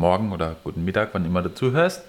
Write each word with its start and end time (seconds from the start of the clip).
Morgen 0.00 0.32
oder 0.32 0.56
guten 0.64 0.84
Mittag, 0.84 1.10
wann 1.12 1.24
immer 1.24 1.42
du 1.42 1.54
zuhörst, 1.54 2.02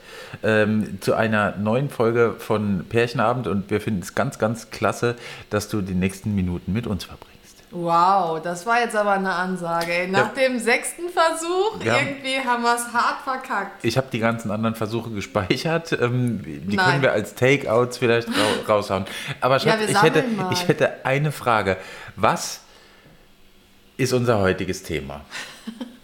ähm, 0.43 0.99
zu 1.01 1.13
einer 1.13 1.55
neuen 1.57 1.89
Folge 1.89 2.35
von 2.39 2.85
Pärchenabend 2.89 3.47
und 3.47 3.69
wir 3.69 3.81
finden 3.81 4.01
es 4.01 4.15
ganz, 4.15 4.39
ganz 4.39 4.71
klasse, 4.71 5.15
dass 5.49 5.67
du 5.69 5.81
die 5.81 5.93
nächsten 5.93 6.33
Minuten 6.33 6.73
mit 6.73 6.87
uns 6.87 7.03
verbringst. 7.03 7.31
Wow, 7.73 8.41
das 8.41 8.65
war 8.65 8.81
jetzt 8.81 8.97
aber 8.97 9.11
eine 9.11 9.31
Ansage. 9.31 9.93
Ey. 9.93 10.07
Nach 10.09 10.35
Ja. 10.35 10.41
dem 10.47 10.59
sechsten 10.59 11.03
Versuch, 11.07 11.81
Ja. 11.83 11.97
irgendwie 11.99 12.39
haben 12.45 12.63
wir 12.63 12.75
es 12.75 12.91
hart 12.93 13.21
verkackt. 13.23 13.85
Ich 13.85 13.95
habe 13.97 14.07
die 14.11 14.19
ganzen 14.19 14.51
anderen 14.51 14.75
Versuche 14.75 15.09
gespeichert. 15.11 15.93
Ähm, 15.93 16.41
die 16.43 16.75
Nein. 16.75 16.85
können 16.89 17.01
wir 17.01 17.13
als 17.13 17.33
Takeouts 17.35 17.97
vielleicht 17.97 18.27
ra 18.27 18.33
raushauen. 18.73 19.05
Aber 19.39 19.57
Schatz, 19.59 19.79
wir 19.79 19.89
ich, 19.89 20.01
hätte, 20.01 20.23
mal. 20.23 20.51
ich 20.51 20.67
hätte 20.67 21.05
eine 21.05 21.31
Frage. 21.31 21.77
Was 22.17 22.59
ist 23.95 24.11
unser 24.11 24.39
heutiges 24.39 24.83
Thema? 24.83 25.21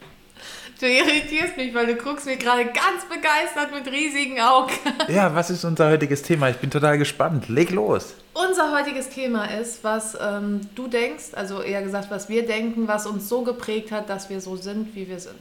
Du 0.80 0.86
irritierst 0.86 1.58
mich, 1.58 1.74
weil 1.74 1.88
du 1.88 1.96
guckst 1.96 2.28
mir 2.28 2.38
gerade 2.38 2.66
ganz 2.66 3.06
begeistert 3.10 3.72
mit 3.74 3.92
riesigen 3.92 4.40
Augen. 4.40 4.72
Ja, 5.08 5.34
was 5.34 5.50
ist 5.50 5.64
unser 5.64 5.90
heutiges 5.90 6.22
Thema? 6.22 6.50
Ich 6.50 6.58
bin 6.58 6.70
total 6.70 6.98
gespannt. 6.98 7.50
Leg 7.50 7.72
los. 7.72 8.14
Unser 8.34 8.78
heutiges 8.78 9.10
Thema 9.10 9.46
ist, 9.46 9.84
was 9.84 10.16
ähm, 10.22 10.62
du 10.76 10.88
denkst, 10.88 11.34
also 11.34 11.62
eher 11.62 11.82
gesagt, 11.82 12.12
was 12.12 12.30
wir 12.30 12.46
denken, 12.46 12.88
was 12.88 13.08
uns 13.08 13.28
so 13.28 13.42
geprägt 13.42 13.92
hat, 13.92 14.10
dass 14.10 14.30
wir 14.30 14.42
so 14.42 14.56
sind, 14.56 14.94
wie 14.96 15.08
wir 15.08 15.20
sind. 15.20 15.40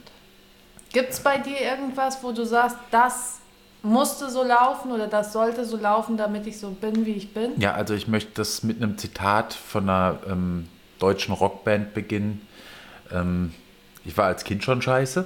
Gibt 0.91 1.11
es 1.11 1.19
bei 1.19 1.37
dir 1.37 1.59
irgendwas, 1.59 2.23
wo 2.23 2.31
du 2.31 2.43
sagst, 2.45 2.77
das 2.89 3.39
musste 3.83 4.31
so 4.31 4.43
laufen 4.43 4.91
oder 4.91 5.07
das 5.07 5.33
sollte 5.33 5.65
so 5.65 5.77
laufen, 5.77 6.17
damit 6.17 6.47
ich 6.47 6.59
so 6.59 6.71
bin, 6.71 7.05
wie 7.05 7.11
ich 7.11 7.33
bin? 7.33 7.51
Ja, 7.59 7.73
also 7.73 7.93
ich 7.93 8.07
möchte 8.07 8.31
das 8.35 8.63
mit 8.63 8.81
einem 8.81 8.97
Zitat 8.97 9.53
von 9.53 9.83
einer 9.83 10.17
ähm, 10.27 10.67
deutschen 10.97 11.33
Rockband 11.33 11.93
beginnen. 11.93 12.47
Ähm, 13.11 13.53
ich 14.07 14.17
war 14.17 14.25
als 14.25 14.43
Kind 14.43 14.63
schon 14.63 14.81
scheiße. 14.81 15.25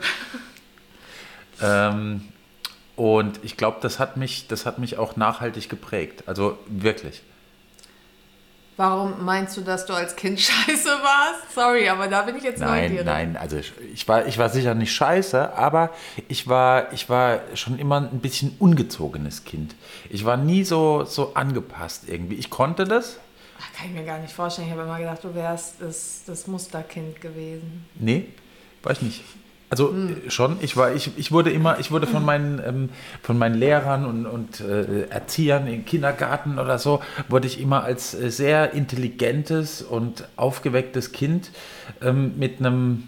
ähm, 1.61 2.27
und 2.95 3.39
ich 3.43 3.55
glaube, 3.57 3.77
das 3.81 3.99
hat 3.99 4.17
mich, 4.17 4.47
das 4.47 4.65
hat 4.65 4.79
mich 4.79 4.97
auch 4.97 5.15
nachhaltig 5.15 5.69
geprägt. 5.69 6.23
Also 6.27 6.57
wirklich. 6.67 7.21
Warum 8.77 9.23
meinst 9.23 9.55
du, 9.57 9.61
dass 9.61 9.85
du 9.85 9.93
als 9.93 10.15
Kind 10.15 10.39
scheiße 10.41 10.89
warst? 10.89 11.53
Sorry, 11.53 11.87
aber 11.89 12.07
da 12.07 12.23
bin 12.23 12.35
ich 12.37 12.43
jetzt 12.43 12.59
Nein, 12.59 12.83
neugierig. 12.85 13.05
nein, 13.05 13.37
also 13.37 13.57
ich, 13.57 13.73
ich, 13.93 14.07
war, 14.07 14.25
ich 14.25 14.37
war 14.37 14.49
sicher 14.49 14.73
nicht 14.73 14.93
scheiße, 14.93 15.53
aber 15.53 15.91
ich 16.27 16.47
war, 16.47 16.91
ich 16.93 17.07
war 17.09 17.41
schon 17.53 17.77
immer 17.77 17.97
ein 18.01 18.19
bisschen 18.19 18.55
ungezogenes 18.59 19.43
Kind. 19.43 19.75
Ich 20.09 20.25
war 20.25 20.37
nie 20.37 20.63
so, 20.63 21.03
so 21.05 21.35
angepasst 21.35 22.05
irgendwie. 22.07 22.35
Ich 22.35 22.49
konnte 22.49 22.85
das. 22.85 23.19
Ach, 23.59 23.77
Kann 23.77 23.89
ich 23.89 23.93
mir 23.93 24.05
gar 24.05 24.17
nicht 24.17 24.33
vorstellen. 24.33 24.67
Ich 24.67 24.73
habe 24.73 24.83
immer 24.83 24.97
gedacht, 24.97 25.23
du 25.23 25.35
wärst 25.35 25.75
das, 25.79 26.21
das 26.25 26.47
Musterkind 26.47 27.21
gewesen. 27.21 27.85
Nee, 27.99 28.29
war 28.83 28.91
ich 28.91 29.01
nicht. 29.01 29.23
Also 29.71 29.93
äh, 29.93 30.29
schon, 30.29 30.57
ich 30.59 30.75
war, 30.75 30.93
ich, 30.93 31.11
ich 31.17 31.31
wurde 31.31 31.49
immer, 31.49 31.79
ich 31.79 31.91
wurde 31.91 32.05
von 32.05 32.25
meinen, 32.25 32.61
ähm, 32.65 32.89
von 33.23 33.37
meinen 33.37 33.55
Lehrern 33.55 34.05
und, 34.05 34.25
und 34.25 34.59
äh, 34.59 35.03
Erziehern 35.03 35.65
im 35.67 35.85
Kindergarten 35.85 36.59
oder 36.59 36.77
so, 36.77 37.01
wurde 37.29 37.47
ich 37.47 37.61
immer 37.61 37.85
als 37.85 38.13
äh, 38.13 38.29
sehr 38.29 38.73
intelligentes 38.73 39.81
und 39.81 40.27
aufgewecktes 40.35 41.13
Kind 41.13 41.51
ähm, 42.01 42.37
mit 42.37 42.59
einem, 42.59 43.07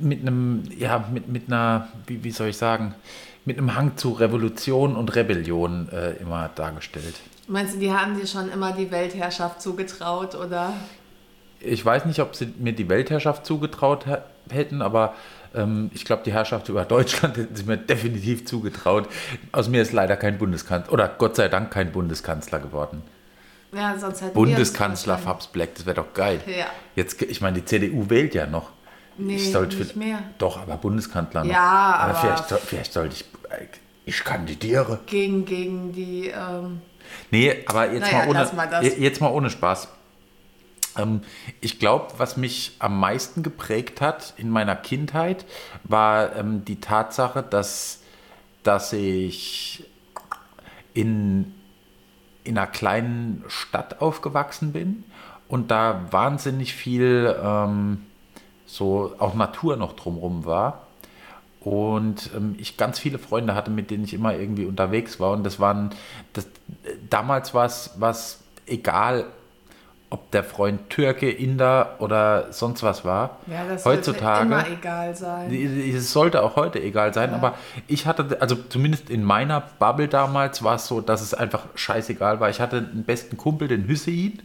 mit 0.00 0.22
einem, 0.22 0.64
ja, 0.76 1.08
mit, 1.12 1.28
mit 1.28 1.46
einer, 1.46 1.86
wie, 2.08 2.24
wie 2.24 2.32
soll 2.32 2.48
ich 2.48 2.56
sagen, 2.56 2.96
mit 3.44 3.56
einem 3.56 3.76
Hang 3.76 3.96
zu 3.96 4.10
Revolution 4.10 4.96
und 4.96 5.14
Rebellion 5.14 5.88
äh, 5.90 6.14
immer 6.14 6.50
dargestellt. 6.52 7.14
Meinst 7.46 7.74
du, 7.74 7.78
die 7.78 7.92
haben 7.92 8.18
dir 8.18 8.26
schon 8.26 8.50
immer 8.50 8.72
die 8.72 8.90
Weltherrschaft 8.90 9.62
zugetraut 9.62 10.34
oder? 10.34 10.72
Ich 11.64 11.84
weiß 11.84 12.04
nicht, 12.04 12.20
ob 12.20 12.34
sie 12.36 12.52
mir 12.58 12.72
die 12.72 12.88
Weltherrschaft 12.88 13.46
zugetraut 13.46 14.06
hä- 14.06 14.18
hätten, 14.50 14.82
aber 14.82 15.14
ähm, 15.54 15.90
ich 15.94 16.04
glaube, 16.04 16.22
die 16.24 16.32
Herrschaft 16.32 16.68
über 16.68 16.84
Deutschland 16.96 17.36
hätten 17.36 17.54
sie 17.56 17.64
mir 17.64 17.76
definitiv 17.76 18.44
zugetraut. 18.46 19.08
Aus 19.52 19.68
mir 19.68 19.82
ist 19.82 19.92
leider 19.92 20.16
kein 20.16 20.38
Bundeskanzler, 20.38 20.92
oder 20.92 21.08
Gott 21.08 21.36
sei 21.36 21.48
Dank 21.48 21.70
kein 21.70 21.92
Bundeskanzler 21.92 22.58
geworden. 22.60 23.02
Ja, 23.72 23.98
sonst 23.98 24.20
hätten 24.22 24.34
Bundeskanzler 24.34 25.18
Fabs 25.18 25.48
Black, 25.48 25.74
das 25.74 25.84
wäre 25.86 25.96
doch 25.96 26.12
geil. 26.14 26.40
Ja. 26.46 26.66
Jetzt, 26.94 27.20
ich 27.22 27.40
meine, 27.40 27.56
die 27.60 27.64
CDU 27.64 28.08
wählt 28.08 28.34
ja 28.34 28.46
noch. 28.46 28.70
Nee, 29.16 29.36
ich 29.36 29.52
sollte 29.52 29.76
nicht 29.76 29.96
mehr. 29.96 30.18
Doch, 30.38 30.60
aber 30.60 30.76
Bundeskanzler 30.76 31.44
noch. 31.44 31.52
Ja, 31.52 31.96
aber- 32.00 32.14
vielleicht, 32.14 32.48
soll- 32.48 32.58
vielleicht 32.64 32.92
sollte 32.92 33.14
ich. 33.14 33.24
äh, 33.50 33.66
Ich 34.06 34.22
kandidiere. 34.24 35.00
Gegen, 35.06 35.44
gegen 35.44 35.92
die. 35.92 36.28
Ähm, 36.28 36.80
Nee, 37.30 37.64
aber 37.66 37.92
jetzt, 37.92 38.00
Naja, 38.10 38.18
mal, 38.26 38.28
ohne, 38.28 38.50
mal 38.54 38.84
jetzt 38.84 39.20
mal 39.20 39.28
ohne 39.30 39.50
Spaß. 39.50 39.88
Ähm, 40.96 41.22
ich 41.60 41.78
glaube, 41.78 42.14
was 42.18 42.36
mich 42.36 42.76
am 42.78 42.98
meisten 42.98 43.42
geprägt 43.42 44.00
hat 44.00 44.34
in 44.36 44.50
meiner 44.50 44.76
Kindheit, 44.76 45.44
war 45.84 46.36
ähm, 46.36 46.64
die 46.64 46.80
Tatsache, 46.80 47.42
dass, 47.42 48.00
dass 48.62 48.92
ich 48.92 49.84
in, 50.94 51.54
in 52.44 52.56
einer 52.56 52.66
kleinen 52.66 53.44
Stadt 53.48 54.00
aufgewachsen 54.00 54.72
bin 54.72 55.04
und 55.48 55.70
da 55.70 56.06
wahnsinnig 56.10 56.74
viel 56.74 57.34
ähm, 57.42 58.06
so 58.66 59.14
auch 59.18 59.34
Natur 59.34 59.76
noch 59.76 59.94
drumherum 59.94 60.44
war. 60.44 60.86
Und 61.60 62.30
ähm, 62.36 62.56
ich 62.58 62.76
ganz 62.76 62.98
viele 62.98 63.18
Freunde 63.18 63.54
hatte, 63.54 63.70
mit 63.70 63.90
denen 63.90 64.04
ich 64.04 64.12
immer 64.12 64.34
irgendwie 64.34 64.66
unterwegs 64.66 65.18
war. 65.18 65.32
Und 65.32 65.44
das 65.44 65.58
waren, 65.58 65.90
das, 66.34 66.46
damals 67.08 67.54
war 67.54 67.64
es 67.64 68.40
egal, 68.66 69.26
ob 70.14 70.30
der 70.30 70.44
Freund 70.44 70.90
Türke, 70.90 71.28
Inder 71.28 71.96
oder 71.98 72.52
sonst 72.52 72.84
was 72.84 73.04
war. 73.04 73.40
ja, 73.48 73.64
das 73.68 73.82
sollte 73.82 74.12
Heutzutage. 74.12 74.46
immer 74.46 74.64
egal 74.68 75.16
sein. 75.16 75.52
Es 75.52 76.12
sollte 76.12 76.40
auch 76.44 76.54
heute 76.54 76.80
egal 76.80 77.12
sein, 77.12 77.34
aber 77.34 77.54
ich 77.88 78.06
hatte, 78.06 78.40
also 78.40 78.54
zumindest 78.54 79.10
in 79.10 79.24
meiner 79.24 79.60
Bubble 79.80 80.06
damals 80.06 80.62
war 80.62 80.76
es 80.76 80.86
so, 80.86 81.00
dass 81.00 81.20
es 81.20 81.34
einfach 81.34 81.64
scheißegal 81.74 82.38
war. 82.38 82.48
Ich 82.48 82.60
hatte 82.60 82.76
einen 82.76 83.02
besten 83.02 83.36
Kumpel, 83.36 83.66
den 83.66 83.88
Hüseyin, 83.88 84.40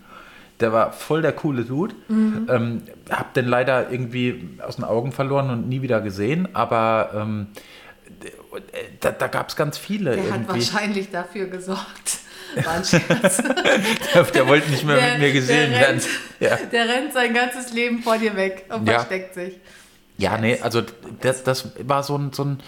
der 0.59 0.74
war 0.74 0.91
voll 0.91 1.22
der 1.22 1.34
coole 1.34 1.66
Dude. 1.66 1.94
Ähm, 2.09 2.81
hab 3.12 3.36
den 3.36 3.46
leider 3.46 3.91
irgendwie 3.91 4.57
aus 4.66 4.78
den 4.78 4.86
Augen 4.86 5.12
verloren 5.12 5.51
und 5.51 5.69
nie 5.69 5.84
wieder 5.84 6.01
gesehen, 6.01 6.47
aber 6.53 7.12
ähm, 7.13 7.47
da, 9.01 9.12
da 9.12 9.28
gab 9.28 9.50
es 9.50 9.56
ganz 9.56 9.78
viele 9.78 10.16
Der 10.16 10.34
hat 10.34 10.47
wahrscheinlich 10.47 11.12
dafür 11.12 11.46
gesorgt. 11.46 12.22
War 12.66 12.74
ein 12.74 12.84
Scherz. 12.86 13.42
Der 14.34 14.48
wollte 14.48 14.70
nicht 14.72 14.84
mehr 14.84 14.96
Der- 14.96 15.12
mit 15.14 15.20
mir 15.20 15.34
gesehen 15.34 15.72
der 15.72 15.80
werden. 15.80 16.00
rennt, 16.02 16.08
Ja. 16.40 16.56
der 16.72 16.88
rennt 16.90 17.14
sein 17.14 17.34
ganzes 17.34 17.74
Leben 17.74 18.02
vor 18.02 18.18
dir 18.18 18.36
weg 18.36 18.66
und 18.74 18.88
Ja. 18.88 18.96
versteckt 18.96 19.34
sich. 19.36 19.58
Ja, 20.18 20.38
nee, 20.38 20.60
also 20.62 20.82
das, 21.22 21.44
das 21.44 21.72
war 21.88 22.04
so 22.04 22.18
ein, 22.18 22.34
so, 22.34 22.44
ein, 22.44 22.60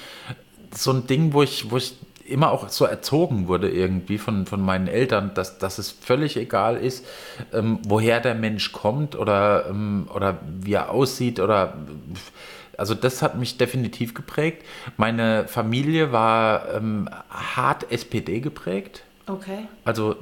so 0.74 0.92
ein 0.94 1.08
Ding, 1.08 1.34
wo 1.34 1.44
ich, 1.44 1.70
wo 1.70 1.78
ich 1.78 1.96
immer 2.26 2.52
auch 2.52 2.70
so 2.70 2.86
erzogen 2.86 3.48
wurde 3.50 3.70
irgendwie 3.70 4.18
von, 4.18 4.46
von 4.46 4.62
meinen 4.62 4.88
Eltern, 4.88 5.34
dass, 5.34 5.58
dass 5.58 5.80
es 5.80 5.92
völlig 5.92 6.38
egal 6.38 6.78
ist, 6.78 7.06
ähm, 7.52 7.80
woher 7.86 8.22
der 8.22 8.36
Mensch 8.36 8.72
kommt 8.72 9.18
oder, 9.18 9.66
ähm, 9.70 10.08
oder 10.14 10.40
wie 10.62 10.74
er 10.74 10.92
aussieht 10.92 11.42
oder 11.42 11.74
also 12.78 12.96
das 12.96 13.22
hat 13.22 13.38
mich 13.38 13.58
definitiv 13.58 14.14
geprägt. 14.14 14.66
Meine 14.96 15.46
Familie 15.48 16.14
war 16.14 16.74
ähm, 16.74 17.10
hart 17.30 17.92
SPD 17.92 18.40
geprägt. 18.40 19.04
Okay. 19.28 19.68
Also 19.86 20.16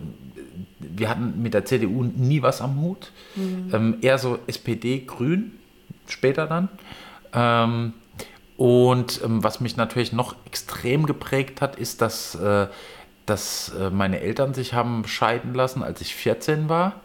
wir 0.80 1.10
hatten 1.10 1.42
mit 1.42 1.54
der 1.54 1.66
CDU 1.66 2.04
nie 2.04 2.42
was 2.42 2.62
am 2.62 2.82
Hut. 2.82 3.12
Ähm, 3.74 3.98
eher 4.02 4.18
so 4.18 4.40
SPD, 4.48 5.00
Grün, 5.06 5.58
später 6.08 6.48
dann. 6.48 6.70
Ähm, 7.34 7.94
und 8.58 9.22
ähm, 9.24 9.44
was 9.44 9.62
mich 9.62 9.78
natürlich 9.78 10.12
noch 10.12 10.36
extrem 10.46 11.06
geprägt 11.06 11.62
hat, 11.62 11.78
ist, 11.78 12.02
dass, 12.02 12.36
äh, 12.36 12.68
dass 13.26 13.70
äh, 13.70 13.90
meine 13.90 14.20
Eltern 14.20 14.54
sich 14.54 14.74
haben 14.74 15.08
scheiden 15.08 15.54
lassen, 15.54 15.84
als 15.84 16.02
ich 16.02 16.16
14 16.16 16.68
war. 16.68 16.96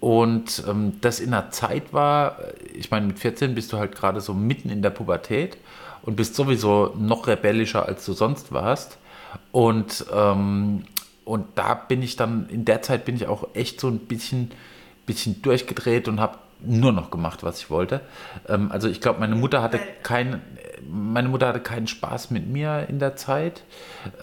Und 0.00 0.64
ähm, 0.68 0.94
das 1.00 1.20
in 1.20 1.34
einer 1.34 1.50
Zeit 1.50 1.92
war, 1.92 2.40
äh, 2.40 2.52
ich 2.74 2.90
meine, 2.90 3.06
mit 3.06 3.18
14 3.18 3.54
bist 3.54 3.72
du 3.72 3.78
halt 3.78 3.94
gerade 3.94 4.20
so 4.20 4.34
mitten 4.34 4.70
in 4.70 4.82
der 4.82 4.90
Pubertät 4.90 5.56
und 6.02 6.16
bist 6.16 6.34
sowieso 6.34 6.94
noch 6.98 7.26
rebellischer, 7.26 7.86
als 7.86 8.04
du 8.04 8.12
sonst 8.12 8.52
warst. 8.52 8.98
Und, 9.52 10.06
ähm, 10.12 10.84
und 11.28 11.46
da 11.56 11.74
bin 11.74 12.02
ich 12.02 12.16
dann, 12.16 12.48
in 12.48 12.64
der 12.64 12.82
Zeit 12.82 13.04
bin 13.04 13.14
ich 13.16 13.26
auch 13.26 13.48
echt 13.54 13.80
so 13.80 13.88
ein 13.88 13.98
bisschen, 14.00 14.50
bisschen 15.06 15.42
durchgedreht 15.42 16.08
und 16.08 16.20
habe 16.20 16.38
nur 16.60 16.92
noch 16.92 17.10
gemacht, 17.10 17.42
was 17.42 17.60
ich 17.60 17.70
wollte. 17.70 18.00
Ähm, 18.48 18.72
also 18.72 18.88
ich 18.88 19.00
glaube, 19.00 19.20
meine 19.20 19.36
Mutter 19.36 19.62
hatte 19.62 19.78
keinen, 20.02 20.42
meine 20.90 21.28
Mutter 21.28 21.48
hatte 21.48 21.60
keinen 21.60 21.86
Spaß 21.86 22.30
mit 22.30 22.48
mir 22.48 22.86
in 22.88 22.98
der 22.98 23.14
Zeit. 23.16 23.62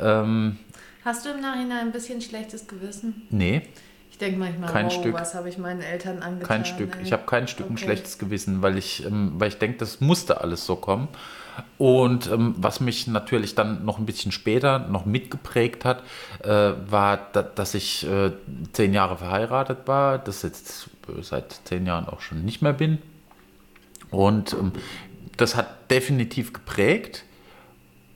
Ähm, 0.01 0.57
Hast 1.05 1.25
du 1.25 1.29
im 1.29 1.39
Nachhinein 1.41 1.79
ein 1.87 1.91
bisschen 1.91 2.19
schlechtes 2.21 2.67
Gewissen? 2.67 3.27
nee, 3.29 3.61
Ich 4.11 4.17
denke 4.17 4.39
manchmal, 4.39 4.71
Kein 4.71 4.85
wow, 4.87 4.93
Stück. 4.93 5.13
was 5.13 5.35
habe 5.35 5.47
ich 5.49 5.57
meinen 5.57 5.81
Eltern 5.81 6.19
angetan? 6.23 6.47
kein 6.47 6.65
Stück. 6.65 6.95
ey. 6.97 7.03
Ich 7.03 7.13
habe 7.13 7.23
kein 7.25 7.47
Stück 7.47 7.69
ein 7.69 7.73
Okay. 7.73 7.83
schlechtes 7.83 8.17
Gewissen, 8.17 8.61
weil 8.61 8.77
ich, 8.77 9.05
ähm, 9.05 9.33
weil 9.37 9.49
ich 9.49 9.57
denke, 9.57 9.77
das 9.77 10.01
musste 10.01 10.41
alles 10.41 10.65
so 10.65 10.75
kommen. 10.75 11.07
Und 11.77 12.27
ähm, 12.31 12.55
was 12.57 12.79
mich 12.79 13.07
natürlich 13.07 13.55
dann 13.55 13.85
noch 13.85 13.97
ein 13.97 14.05
bisschen 14.05 14.31
später 14.31 14.79
noch 14.79 15.05
mitgeprägt 15.05 15.85
hat, 15.85 16.03
äh, 16.43 16.73
war, 16.89 17.17
da, 17.33 17.41
dass 17.43 17.73
ich 17.73 18.05
äh, 18.07 18.31
zehn 18.71 18.93
Jahre 18.93 19.17
verheiratet 19.17 19.79
war, 19.85 20.17
das 20.17 20.41
jetzt 20.41 20.89
seit 21.21 21.61
zehn 21.65 21.85
Jahren 21.85 22.07
auch 22.07 22.21
schon 22.21 22.43
nicht 22.43 22.61
mehr 22.61 22.73
bin. 22.73 22.99
Und 24.11 24.53
ähm, 24.53 24.71
das 25.37 25.55
hat 25.55 25.91
definitiv 25.91 26.53
geprägt. 26.53 27.25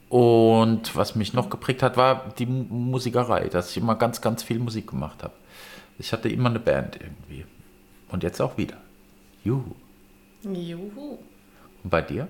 Und 0.09 0.95
was 0.95 1.15
mich 1.15 1.33
noch 1.33 1.50
geprägt 1.50 1.83
hat, 1.83 1.95
war 1.95 2.33
die 2.39 2.47
Musikerei, 2.47 3.47
dass 3.47 3.71
ich 3.71 3.77
immer 3.77 3.95
ganz, 3.95 4.21
ganz 4.21 4.42
viel 4.42 4.57
Musik 4.57 4.88
gemacht 4.88 5.21
habe. 5.24 5.33
Ich 6.00 6.13
hatte 6.13 6.30
immer 6.30 6.50
eine 6.50 6.59
Band 6.59 6.97
irgendwie. 7.00 7.45
Und 8.09 8.24
jetzt 8.24 8.42
auch 8.42 8.57
wieder. 8.57 8.77
Juhu. 9.44 9.75
Juhu. 10.44 11.19
Und 11.83 11.89
bei 11.89 12.01
dir? 12.01 12.27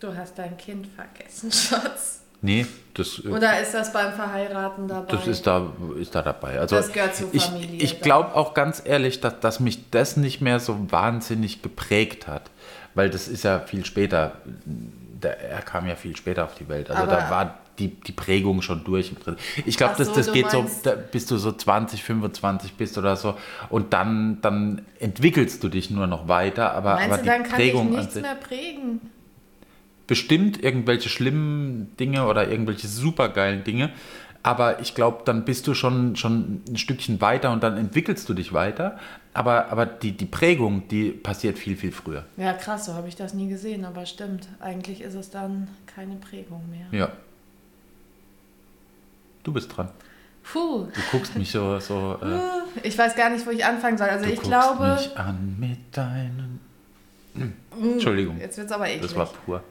Du 0.00 0.16
hast 0.16 0.38
dein 0.38 0.56
Kind 0.56 0.86
vergessen, 0.86 1.52
Schatz. 1.52 2.22
Nee, 2.42 2.66
das. 2.94 3.20
äh, 3.22 3.28
Oder 3.28 3.60
ist 3.60 3.74
das 3.74 3.92
beim 3.92 4.14
Verheiraten 4.14 4.88
dabei? 4.88 5.12
Das 5.14 5.26
ist 5.26 5.46
da, 5.46 5.66
ist 5.98 6.14
da 6.14 6.22
dabei. 6.22 6.58
Also 6.58 6.76
Das 6.76 6.90
gehört 6.90 7.14
zur 7.14 7.28
ich, 7.32 7.42
Familie 7.44 7.82
Ich 7.82 8.00
glaube 8.00 8.34
auch 8.34 8.54
ganz 8.54 8.80
ehrlich, 8.82 9.20
dass, 9.20 9.40
dass 9.40 9.60
mich 9.60 9.90
das 9.90 10.16
nicht 10.16 10.40
mehr 10.40 10.58
so 10.58 10.90
wahnsinnig 10.90 11.60
geprägt 11.60 12.26
hat. 12.26 12.50
Weil 12.94 13.10
das 13.10 13.28
ist 13.28 13.44
ja 13.44 13.60
viel 13.60 13.84
später. 13.84 14.32
Der, 14.54 15.38
er 15.38 15.60
kam 15.60 15.86
ja 15.86 15.96
viel 15.96 16.16
später 16.16 16.44
auf 16.44 16.54
die 16.54 16.68
Welt. 16.70 16.88
Also 16.90 17.02
Aber- 17.02 17.12
da 17.12 17.30
war 17.30 17.58
die, 17.78 17.88
die 17.88 18.12
Prägung 18.12 18.62
schon 18.62 18.84
durch. 18.84 19.12
Ich 19.66 19.76
glaube, 19.76 19.94
das, 19.98 20.08
so, 20.08 20.14
das 20.14 20.26
du 20.26 20.32
geht 20.32 20.50
so, 20.50 20.64
da, 20.82 20.94
bis 20.94 21.26
du 21.26 21.36
so 21.36 21.52
20, 21.52 22.02
25 22.02 22.74
bist 22.74 22.96
oder 22.96 23.16
so. 23.16 23.36
Und 23.68 23.92
dann, 23.92 24.40
dann 24.40 24.82
entwickelst 24.98 25.62
du 25.62 25.68
dich 25.68 25.90
nur 25.90 26.06
noch 26.06 26.26
weiter. 26.26 26.72
Aber, 26.72 26.94
Meinst 26.94 27.06
aber 27.08 27.16
du, 27.18 27.22
die 27.22 27.28
dann 27.28 27.42
kann 27.42 27.52
Prägung 27.52 27.92
ich 27.92 27.98
nichts 27.98 28.14
mehr 28.16 28.34
prägen? 28.34 29.00
Bestimmt 30.10 30.60
irgendwelche 30.60 31.08
schlimmen 31.08 31.96
Dinge 32.00 32.26
oder 32.26 32.50
irgendwelche 32.50 32.88
supergeilen 32.88 33.62
Dinge. 33.62 33.92
Aber 34.42 34.80
ich 34.80 34.96
glaube, 34.96 35.22
dann 35.24 35.44
bist 35.44 35.68
du 35.68 35.74
schon, 35.74 36.16
schon 36.16 36.62
ein 36.68 36.76
Stückchen 36.76 37.20
weiter 37.20 37.52
und 37.52 37.62
dann 37.62 37.76
entwickelst 37.76 38.28
du 38.28 38.34
dich 38.34 38.52
weiter. 38.52 38.98
Aber, 39.34 39.70
aber 39.70 39.86
die, 39.86 40.10
die 40.10 40.24
Prägung, 40.26 40.88
die 40.88 41.12
passiert 41.12 41.60
viel, 41.60 41.76
viel 41.76 41.92
früher. 41.92 42.24
Ja, 42.36 42.54
krass, 42.54 42.86
so 42.86 42.94
habe 42.94 43.06
ich 43.06 43.14
das 43.14 43.34
nie 43.34 43.48
gesehen, 43.48 43.84
aber 43.84 44.04
stimmt. 44.04 44.48
Eigentlich 44.58 45.00
ist 45.00 45.14
es 45.14 45.30
dann 45.30 45.68
keine 45.86 46.16
Prägung 46.16 46.64
mehr. 46.70 46.98
Ja. 46.98 47.12
Du 49.44 49.52
bist 49.52 49.76
dran. 49.76 49.90
Puh, 50.42 50.88
Du 50.92 51.00
guckst 51.12 51.36
mich 51.36 51.52
so, 51.52 51.78
so 51.78 52.18
äh, 52.20 52.86
ich 52.88 52.98
weiß 52.98 53.14
gar 53.14 53.30
nicht, 53.30 53.46
wo 53.46 53.50
ich 53.50 53.64
anfangen 53.64 53.96
soll. 53.96 54.08
Also 54.08 54.24
du 54.24 54.32
ich 54.32 54.40
glaube. 54.42 54.94
mich 54.94 55.16
an 55.16 55.56
mit 55.60 55.78
deinen... 55.96 56.58
Hm. 57.36 57.52
Entschuldigung, 57.92 58.40
Jetzt 58.40 58.56
wird 58.58 58.66
es 58.66 58.72
aber 58.72 58.88
eklig. 58.88 59.02
das 59.02 59.14
war 59.14 59.26
pur. 59.26 59.62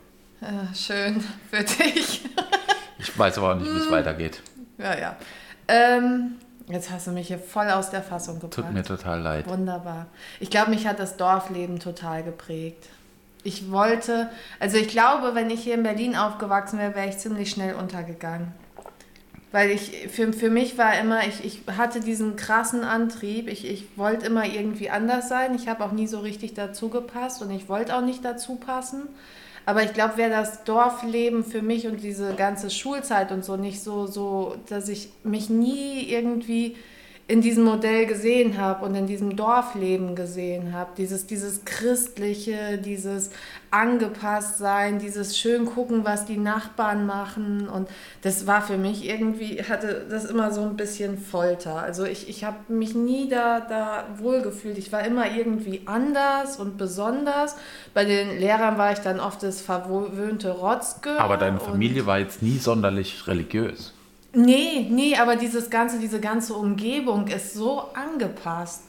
Ah, 0.41 0.73
schön 0.73 1.21
für 1.49 1.63
dich. 1.63 2.25
Ich 2.97 3.17
weiß 3.17 3.37
aber 3.37 3.51
auch 3.53 3.55
nicht, 3.55 3.71
wie 3.73 3.77
es 3.77 3.91
weitergeht. 3.91 4.41
ja, 4.77 4.97
ja. 4.97 5.15
Ähm, 5.67 6.35
jetzt 6.67 6.89
hast 6.91 7.07
du 7.07 7.11
mich 7.11 7.27
hier 7.27 7.39
voll 7.39 7.69
aus 7.69 7.89
der 7.91 8.01
Fassung 8.01 8.35
gebracht. 8.35 8.53
Tut 8.53 8.73
mir 8.73 8.83
total 8.83 9.21
leid. 9.21 9.47
Wunderbar. 9.47 10.07
Ich 10.39 10.49
glaube, 10.49 10.71
mich 10.71 10.87
hat 10.87 10.99
das 10.99 11.17
Dorfleben 11.17 11.79
total 11.79 12.23
geprägt. 12.23 12.87
Ich 13.43 13.71
wollte, 13.71 14.29
also 14.59 14.77
ich 14.77 14.89
glaube, 14.89 15.35
wenn 15.35 15.49
ich 15.49 15.63
hier 15.63 15.75
in 15.75 15.83
Berlin 15.83 16.15
aufgewachsen 16.15 16.77
wäre, 16.79 16.95
wäre 16.95 17.07
ich 17.07 17.17
ziemlich 17.17 17.51
schnell 17.51 17.75
untergegangen. 17.75 18.51
Weil 19.51 19.71
ich, 19.71 20.09
für, 20.09 20.31
für 20.33 20.49
mich 20.49 20.77
war 20.77 20.99
immer, 20.99 21.25
ich, 21.25 21.43
ich 21.43 21.61
hatte 21.75 22.01
diesen 22.01 22.35
krassen 22.35 22.83
Antrieb, 22.83 23.47
ich, 23.47 23.65
ich 23.65 23.85
wollte 23.97 24.25
immer 24.25 24.45
irgendwie 24.45 24.89
anders 24.89 25.29
sein. 25.29 25.55
Ich 25.55 25.67
habe 25.67 25.83
auch 25.83 25.91
nie 25.91 26.05
so 26.05 26.19
richtig 26.19 26.53
dazu 26.53 26.89
gepasst 26.89 27.41
und 27.41 27.49
ich 27.49 27.69
wollte 27.69 27.95
auch 27.95 28.01
nicht 28.01 28.23
dazu 28.23 28.55
passen. 28.55 29.07
Aber 29.69 29.83
ich 29.83 29.93
glaube, 29.93 30.17
wäre 30.17 30.31
das 30.31 30.63
Dorfleben 30.63 31.43
für 31.43 31.61
mich 31.61 31.85
und 31.85 32.01
diese 32.01 32.33
ganze 32.33 32.71
Schulzeit 32.71 33.31
und 33.31 33.45
so 33.45 33.55
nicht 33.55 33.83
so, 33.83 34.07
so, 34.07 34.55
dass 34.67 34.89
ich 34.89 35.09
mich 35.23 35.51
nie 35.51 36.09
irgendwie 36.09 36.75
in 37.29 37.41
diesem 37.41 37.63
Modell 37.63 38.07
gesehen 38.07 38.57
habe 38.57 38.83
und 38.83 38.95
in 38.95 39.05
diesem 39.05 39.35
Dorfleben 39.35 40.15
gesehen 40.15 40.73
habe. 40.73 40.89
Dieses, 40.97 41.27
dieses 41.27 41.63
Christliche, 41.63 42.79
dieses 42.79 43.29
Angepasstsein, 43.69 44.97
dieses 44.97 45.37
schön 45.37 45.67
gucken, 45.67 46.03
was 46.03 46.25
die 46.25 46.37
Nachbarn 46.37 47.05
machen. 47.05 47.69
Und 47.69 47.87
das 48.23 48.47
war 48.47 48.63
für 48.63 48.77
mich 48.77 49.07
irgendwie, 49.07 49.61
hatte 49.61 50.07
das 50.09 50.25
immer 50.25 50.51
so 50.51 50.61
ein 50.61 50.75
bisschen 50.75 51.19
Folter. 51.19 51.83
Also 51.83 52.03
ich, 52.03 52.27
ich 52.29 52.43
habe 52.43 52.57
mich 52.67 52.95
nie 52.95 53.29
da, 53.29 53.59
da 53.59 54.07
wohlgefühlt. 54.17 54.79
Ich 54.79 54.91
war 54.91 55.05
immer 55.05 55.31
irgendwie 55.31 55.83
anders 55.85 56.57
und 56.57 56.79
besonders. 56.79 57.57
Bei 57.93 58.05
den 58.05 58.39
Lehrern 58.39 58.79
war 58.79 58.91
ich 58.91 58.99
dann 58.99 59.19
oft 59.19 59.43
das 59.43 59.61
verwöhnte 59.61 60.49
Rotzke. 60.49 61.19
Aber 61.19 61.37
deine 61.37 61.59
Familie 61.59 62.07
war 62.07 62.17
jetzt 62.17 62.41
nie 62.41 62.57
sonderlich 62.57 63.27
religiös. 63.27 63.93
Nee, 64.33 64.87
nee, 64.89 65.15
aber 65.15 65.35
dieses 65.35 65.69
ganze, 65.69 65.99
diese 65.99 66.19
ganze 66.19 66.53
Umgebung 66.53 67.27
ist 67.27 67.53
so 67.53 67.83
angepasst, 67.93 68.83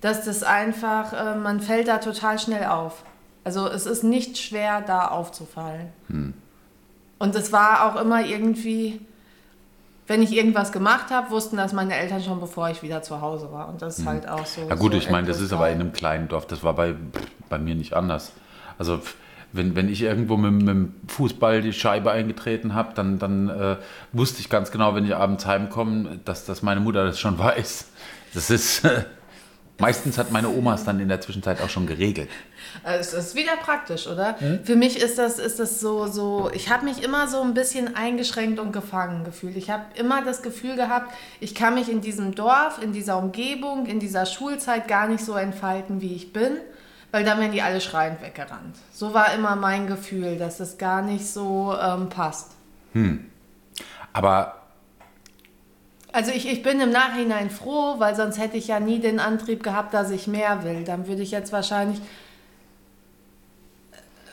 dass 0.00 0.24
das 0.24 0.42
einfach, 0.42 1.12
äh, 1.12 1.36
man 1.36 1.60
fällt 1.60 1.88
da 1.88 1.98
total 1.98 2.38
schnell 2.38 2.64
auf. 2.64 3.02
Also 3.44 3.68
es 3.68 3.86
ist 3.86 4.02
nicht 4.02 4.38
schwer, 4.38 4.80
da 4.80 5.08
aufzufallen. 5.08 5.88
Und 7.18 7.34
es 7.34 7.52
war 7.52 7.86
auch 7.86 8.00
immer 8.00 8.24
irgendwie, 8.24 9.00
wenn 10.06 10.22
ich 10.22 10.32
irgendwas 10.32 10.72
gemacht 10.72 11.10
habe, 11.10 11.30
wussten 11.30 11.56
das 11.56 11.72
meine 11.72 11.94
Eltern 11.94 12.22
schon, 12.22 12.40
bevor 12.40 12.70
ich 12.70 12.82
wieder 12.82 13.02
zu 13.02 13.20
Hause 13.20 13.52
war. 13.52 13.68
Und 13.68 13.82
das 13.82 13.98
ist 13.98 14.06
halt 14.06 14.28
auch 14.28 14.46
so. 14.46 14.62
Ja 14.68 14.74
gut, 14.74 14.92
so 14.92 14.98
ich 14.98 15.10
meine, 15.10 15.26
das 15.26 15.40
ist 15.40 15.52
aber 15.52 15.68
in 15.70 15.80
einem 15.80 15.92
kleinen 15.92 16.28
Dorf, 16.28 16.46
das 16.46 16.62
war 16.62 16.74
bei, 16.74 16.94
bei 17.48 17.58
mir 17.58 17.74
nicht 17.74 17.94
anders. 17.94 18.32
Also 18.78 19.00
wenn, 19.56 19.76
wenn 19.76 19.88
ich 19.88 20.02
irgendwo 20.02 20.36
mit, 20.36 20.52
mit 20.52 20.68
dem 20.68 20.94
Fußball 21.08 21.62
die 21.62 21.72
Scheibe 21.72 22.10
eingetreten 22.10 22.74
habe, 22.74 22.94
dann, 22.94 23.18
dann 23.18 23.48
äh, 23.48 23.76
wusste 24.12 24.40
ich 24.40 24.48
ganz 24.48 24.70
genau, 24.70 24.94
wenn 24.94 25.04
ich 25.04 25.14
abends 25.14 25.46
heimkomme, 25.46 26.20
dass, 26.24 26.44
dass 26.44 26.62
meine 26.62 26.80
Mutter 26.80 27.04
das 27.04 27.18
schon 27.18 27.38
weiß. 27.38 27.86
Das 28.34 28.50
ist, 28.50 28.82
meistens 29.78 30.18
hat 30.18 30.30
meine 30.30 30.48
Oma 30.48 30.74
es 30.74 30.84
dann 30.84 31.00
in 31.00 31.08
der 31.08 31.20
Zwischenzeit 31.20 31.60
auch 31.60 31.68
schon 31.68 31.86
geregelt. 31.86 32.28
Also 32.82 33.16
Es 33.16 33.28
ist 33.28 33.34
wieder 33.34 33.56
praktisch, 33.56 34.06
oder? 34.06 34.36
Für 34.64 34.76
mich 34.76 35.00
ist 35.00 35.18
das, 35.18 35.38
ist 35.38 35.58
das 35.58 35.80
so, 35.80 36.06
so 36.06 36.50
ich 36.52 36.70
habe 36.70 36.84
mich 36.84 37.02
immer 37.02 37.28
so 37.28 37.40
ein 37.40 37.54
bisschen 37.54 37.94
eingeschränkt 37.96 38.58
und 38.58 38.72
gefangen 38.72 39.24
gefühlt. 39.24 39.56
Ich 39.56 39.70
habe 39.70 39.84
immer 39.94 40.22
das 40.22 40.42
Gefühl 40.42 40.76
gehabt, 40.76 41.12
ich 41.40 41.54
kann 41.54 41.74
mich 41.74 41.90
in 41.90 42.00
diesem 42.00 42.34
Dorf, 42.34 42.80
in 42.82 42.92
dieser 42.92 43.18
Umgebung, 43.18 43.86
in 43.86 44.00
dieser 44.00 44.26
Schulzeit 44.26 44.88
gar 44.88 45.08
nicht 45.08 45.24
so 45.24 45.34
entfalten, 45.34 46.00
wie 46.00 46.14
ich 46.14 46.32
bin, 46.32 46.58
weil 47.12 47.24
dann 47.24 47.38
werden 47.40 47.52
die 47.52 47.62
alle 47.62 47.80
schreiend 47.80 48.20
weggerannt. 48.22 48.76
So 48.92 49.14
war 49.14 49.32
immer 49.34 49.56
mein 49.56 49.86
Gefühl, 49.86 50.36
dass 50.36 50.60
es 50.60 50.76
gar 50.78 51.02
nicht 51.02 51.26
so 51.26 51.74
ähm, 51.80 52.08
passt. 52.08 52.52
Aber 54.12 54.54
Also 56.12 56.32
ich, 56.32 56.50
ich 56.50 56.62
bin 56.62 56.80
im 56.80 56.90
Nachhinein 56.90 57.50
froh, 57.50 57.96
weil 57.98 58.14
sonst 58.16 58.38
hätte 58.38 58.56
ich 58.56 58.68
ja 58.68 58.80
nie 58.80 59.00
den 59.00 59.20
Antrieb 59.20 59.62
gehabt, 59.62 59.92
dass 59.92 60.10
ich 60.10 60.26
mehr 60.26 60.64
will. 60.64 60.84
Dann 60.84 61.06
würde 61.06 61.22
ich 61.22 61.30
jetzt 61.30 61.52
wahrscheinlich 61.52 62.00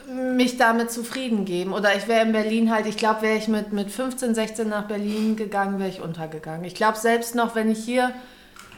mich 0.08 0.56
damit 0.58 0.90
zufrieden 0.90 1.44
geben. 1.44 1.72
Oder 1.72 1.94
ich 1.96 2.08
wäre 2.08 2.24
in 2.26 2.32
Berlin 2.32 2.70
halt, 2.70 2.86
ich 2.86 2.96
glaube, 2.96 3.22
wäre 3.22 3.36
ich 3.36 3.48
mit, 3.48 3.72
mit 3.72 3.90
15, 3.90 4.34
16 4.34 4.68
nach 4.68 4.86
Berlin 4.86 5.36
gegangen, 5.36 5.78
wäre 5.78 5.88
ich 5.88 6.00
untergegangen. 6.00 6.64
Ich 6.64 6.74
glaube, 6.74 6.98
selbst 6.98 7.34
noch, 7.34 7.54
wenn 7.54 7.70
ich 7.70 7.84
hier 7.84 8.12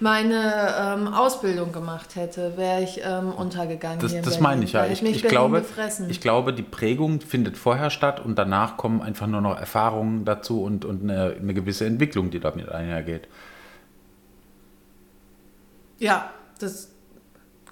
meine 0.00 0.74
ähm, 0.78 1.08
Ausbildung 1.08 1.72
gemacht 1.72 2.16
hätte, 2.16 2.56
wäre 2.56 2.82
ich 2.82 3.00
ähm, 3.04 3.32
untergegangen. 3.32 3.98
das, 4.00 4.20
das 4.20 4.40
meine 4.40 4.64
ich 4.64 4.72
ja. 4.72 4.82
weil 4.82 4.92
Ich, 4.92 5.02
ich, 5.02 5.22
glaube, 5.22 5.60
gefressen. 5.60 6.10
ich 6.10 6.20
glaube, 6.20 6.52
die 6.52 6.62
Prägung 6.62 7.20
findet 7.20 7.56
vorher 7.56 7.90
statt 7.90 8.20
und 8.20 8.36
danach 8.36 8.76
kommen 8.76 9.02
einfach 9.02 9.26
nur 9.26 9.40
noch 9.40 9.58
Erfahrungen 9.58 10.24
dazu 10.24 10.62
und, 10.62 10.84
und 10.84 11.02
eine, 11.02 11.36
eine 11.40 11.54
gewisse 11.54 11.86
Entwicklung, 11.86 12.30
die 12.30 12.40
damit 12.40 12.68
einhergeht. 12.68 13.28
ja, 15.98 16.30
das 16.58 16.90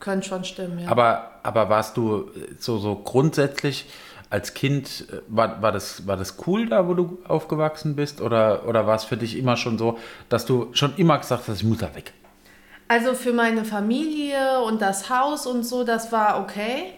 könnte 0.01 0.29
schon 0.29 0.45
stimmen. 0.45 0.81
Ja. 0.81 0.89
Aber, 0.89 1.31
aber 1.43 1.69
warst 1.69 1.97
du 1.97 2.31
so, 2.59 2.79
so 2.79 2.97
grundsätzlich 2.97 3.87
als 4.31 4.55
Kind, 4.55 5.07
äh, 5.11 5.21
war, 5.29 5.63
war, 5.63 5.73
das, 5.73 6.07
war 6.07 6.17
das 6.17 6.37
cool 6.47 6.67
da, 6.69 6.89
wo 6.89 6.95
du 6.95 7.19
aufgewachsen 7.27 7.97
bist? 7.97 8.21
Oder, 8.21 8.67
oder 8.67 8.87
war 8.87 8.97
es 8.97 9.05
für 9.05 9.17
dich 9.17 9.39
immer 9.39 9.57
schon 9.57 9.79
so, 9.79 9.99
dass 10.29 10.47
du 10.47 10.69
schon 10.73 10.95
immer 10.97 11.19
gesagt 11.19 11.49
hast, 11.49 11.57
ich 11.59 11.65
muss 11.65 11.79
da 11.79 11.95
weg? 11.95 12.13
Also 12.89 13.15
für 13.15 13.33
meine 13.33 13.65
Familie 13.65 14.61
und 14.61 14.83
das 14.83 15.09
Haus 15.09 15.47
und 15.47 15.65
so, 15.65 15.85
das 15.85 16.13
war 16.13 16.41
okay. 16.41 16.93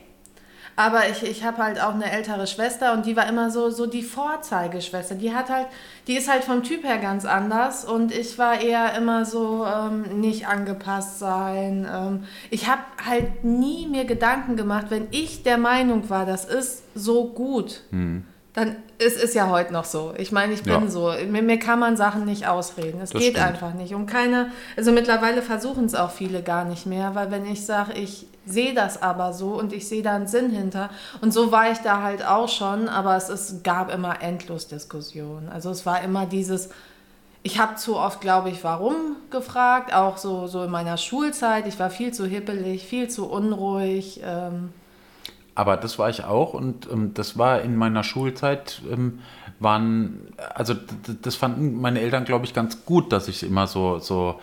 Aber 0.79 1.09
ich, 1.09 1.23
ich 1.23 1.43
habe 1.43 1.57
halt 1.63 1.81
auch 1.83 1.95
eine 1.95 2.11
ältere 2.13 2.47
Schwester 2.47 2.93
und 2.93 3.07
die 3.07 3.17
war 3.17 3.27
immer 3.29 3.51
so, 3.51 3.71
so 3.71 3.87
die 3.87 4.03
Vorzeigeschwester. 4.03 5.15
Die 5.15 5.35
hat 5.35 5.49
halt, 5.49 5.67
die 6.07 6.17
ist 6.17 6.31
halt 6.31 6.45
vom 6.45 6.63
Typ 6.63 6.85
her 6.85 6.99
ganz 6.99 7.25
anders 7.25 7.85
und 7.87 8.13
ich 8.15 8.39
war 8.39 8.61
eher 8.61 8.95
immer 8.95 9.25
so 9.25 9.65
ähm, 9.67 10.21
nicht 10.21 10.47
angepasst 10.47 11.19
sein. 11.19 11.89
Ähm, 11.91 12.25
ich 12.51 12.69
habe 12.69 12.83
halt 13.09 13.43
nie 13.45 13.87
mir 13.87 14.05
Gedanken 14.05 14.57
gemacht, 14.57 14.87
wenn 14.91 15.09
ich 15.13 15.43
der 15.43 15.57
Meinung 15.59 16.11
war, 16.11 16.27
das 16.27 16.45
ist 16.45 16.83
so 16.95 17.29
gut, 17.29 17.81
dann 17.91 18.77
ist 18.99 19.23
es 19.23 19.35
ja 19.35 19.49
heute 19.51 19.73
noch 19.73 19.85
so. 19.85 20.15
Ich 20.17 20.31
meine, 20.33 20.53
ich 20.55 20.63
bin 20.63 20.73
Ja. 20.73 20.89
so. 20.89 21.13
Mir, 21.29 21.43
mir 21.43 21.59
kann 21.59 21.79
man 21.79 21.97
Sachen 21.97 22.25
nicht 22.25 22.47
ausreden. 22.49 23.01
Es 23.03 23.11
Das 23.11 23.21
geht 23.21 23.33
stimmt. 23.37 23.47
einfach 23.49 23.75
nicht. 23.75 23.95
Und 23.95 24.07
keine, 24.07 24.51
also 24.77 24.93
mittlerweile 24.93 25.43
versuchen 25.43 25.85
es 25.87 25.95
auch 25.95 26.11
viele 26.11 26.43
gar 26.43 26.65
nicht 26.65 26.87
mehr, 26.87 27.15
weil 27.15 27.31
wenn 27.31 27.45
ich 27.47 27.67
sage, 27.67 27.93
ich 27.95 28.27
sehe 28.47 28.73
das 28.75 29.03
aber 29.03 29.33
so 29.33 29.49
und 29.49 29.73
ich 29.73 29.89
sehe 29.89 30.03
da 30.03 30.15
einen 30.15 30.29
Sinn 30.29 30.51
hinter. 30.51 30.89
Und 31.21 31.33
so 31.33 31.53
war 31.53 31.71
ich 31.71 31.79
da 31.79 32.03
halt 32.03 32.25
auch 32.25 32.49
schon, 32.49 32.89
aber 32.89 33.17
es, 33.17 33.29
es 33.29 33.63
gab 33.63 33.93
immer 33.93 34.23
endlos 34.23 34.69
Diskussionen. 34.69 35.49
Also 35.49 35.71
es 35.71 35.85
war 35.85 36.03
immer 36.03 36.27
dieses, 36.27 36.71
ich 37.43 37.59
habe 37.59 37.75
zu 37.75 37.97
oft, 37.97 38.21
glaube 38.21 38.51
ich, 38.51 38.63
warum 38.65 38.95
gefragt, 39.31 39.93
auch 39.93 40.17
so, 40.17 40.47
so 40.47 40.65
in 40.65 40.71
meiner 40.71 40.97
Schulzeit. 40.97 41.67
Ich 41.67 41.79
war 41.79 41.91
viel 41.91 42.13
zu 42.13 42.27
hippelig, 42.27 42.85
viel 42.85 43.09
zu 43.09 43.29
unruhig. 43.29 44.21
Ähm, 44.25 44.71
aber 45.57 45.77
das 45.77 45.99
war 45.99 46.11
ich 46.11 46.25
auch 46.25 46.55
und 46.55 46.89
ähm, 46.93 47.15
das 47.15 47.39
war 47.39 47.63
in 47.63 47.77
meiner 47.77 48.05
Schulzeit, 48.05 48.83
ähm, 48.91 49.21
waren, 49.59 50.29
also 50.55 50.75
das 51.23 51.35
fanden 51.35 51.81
meine 51.81 52.01
Eltern, 52.01 52.27
glaube 52.27 52.45
ich, 52.45 52.53
ganz 52.53 52.85
gut, 52.85 53.11
dass 53.11 53.27
ich 53.27 53.43
immer 53.43 53.67
so, 53.67 53.99
so 53.99 54.39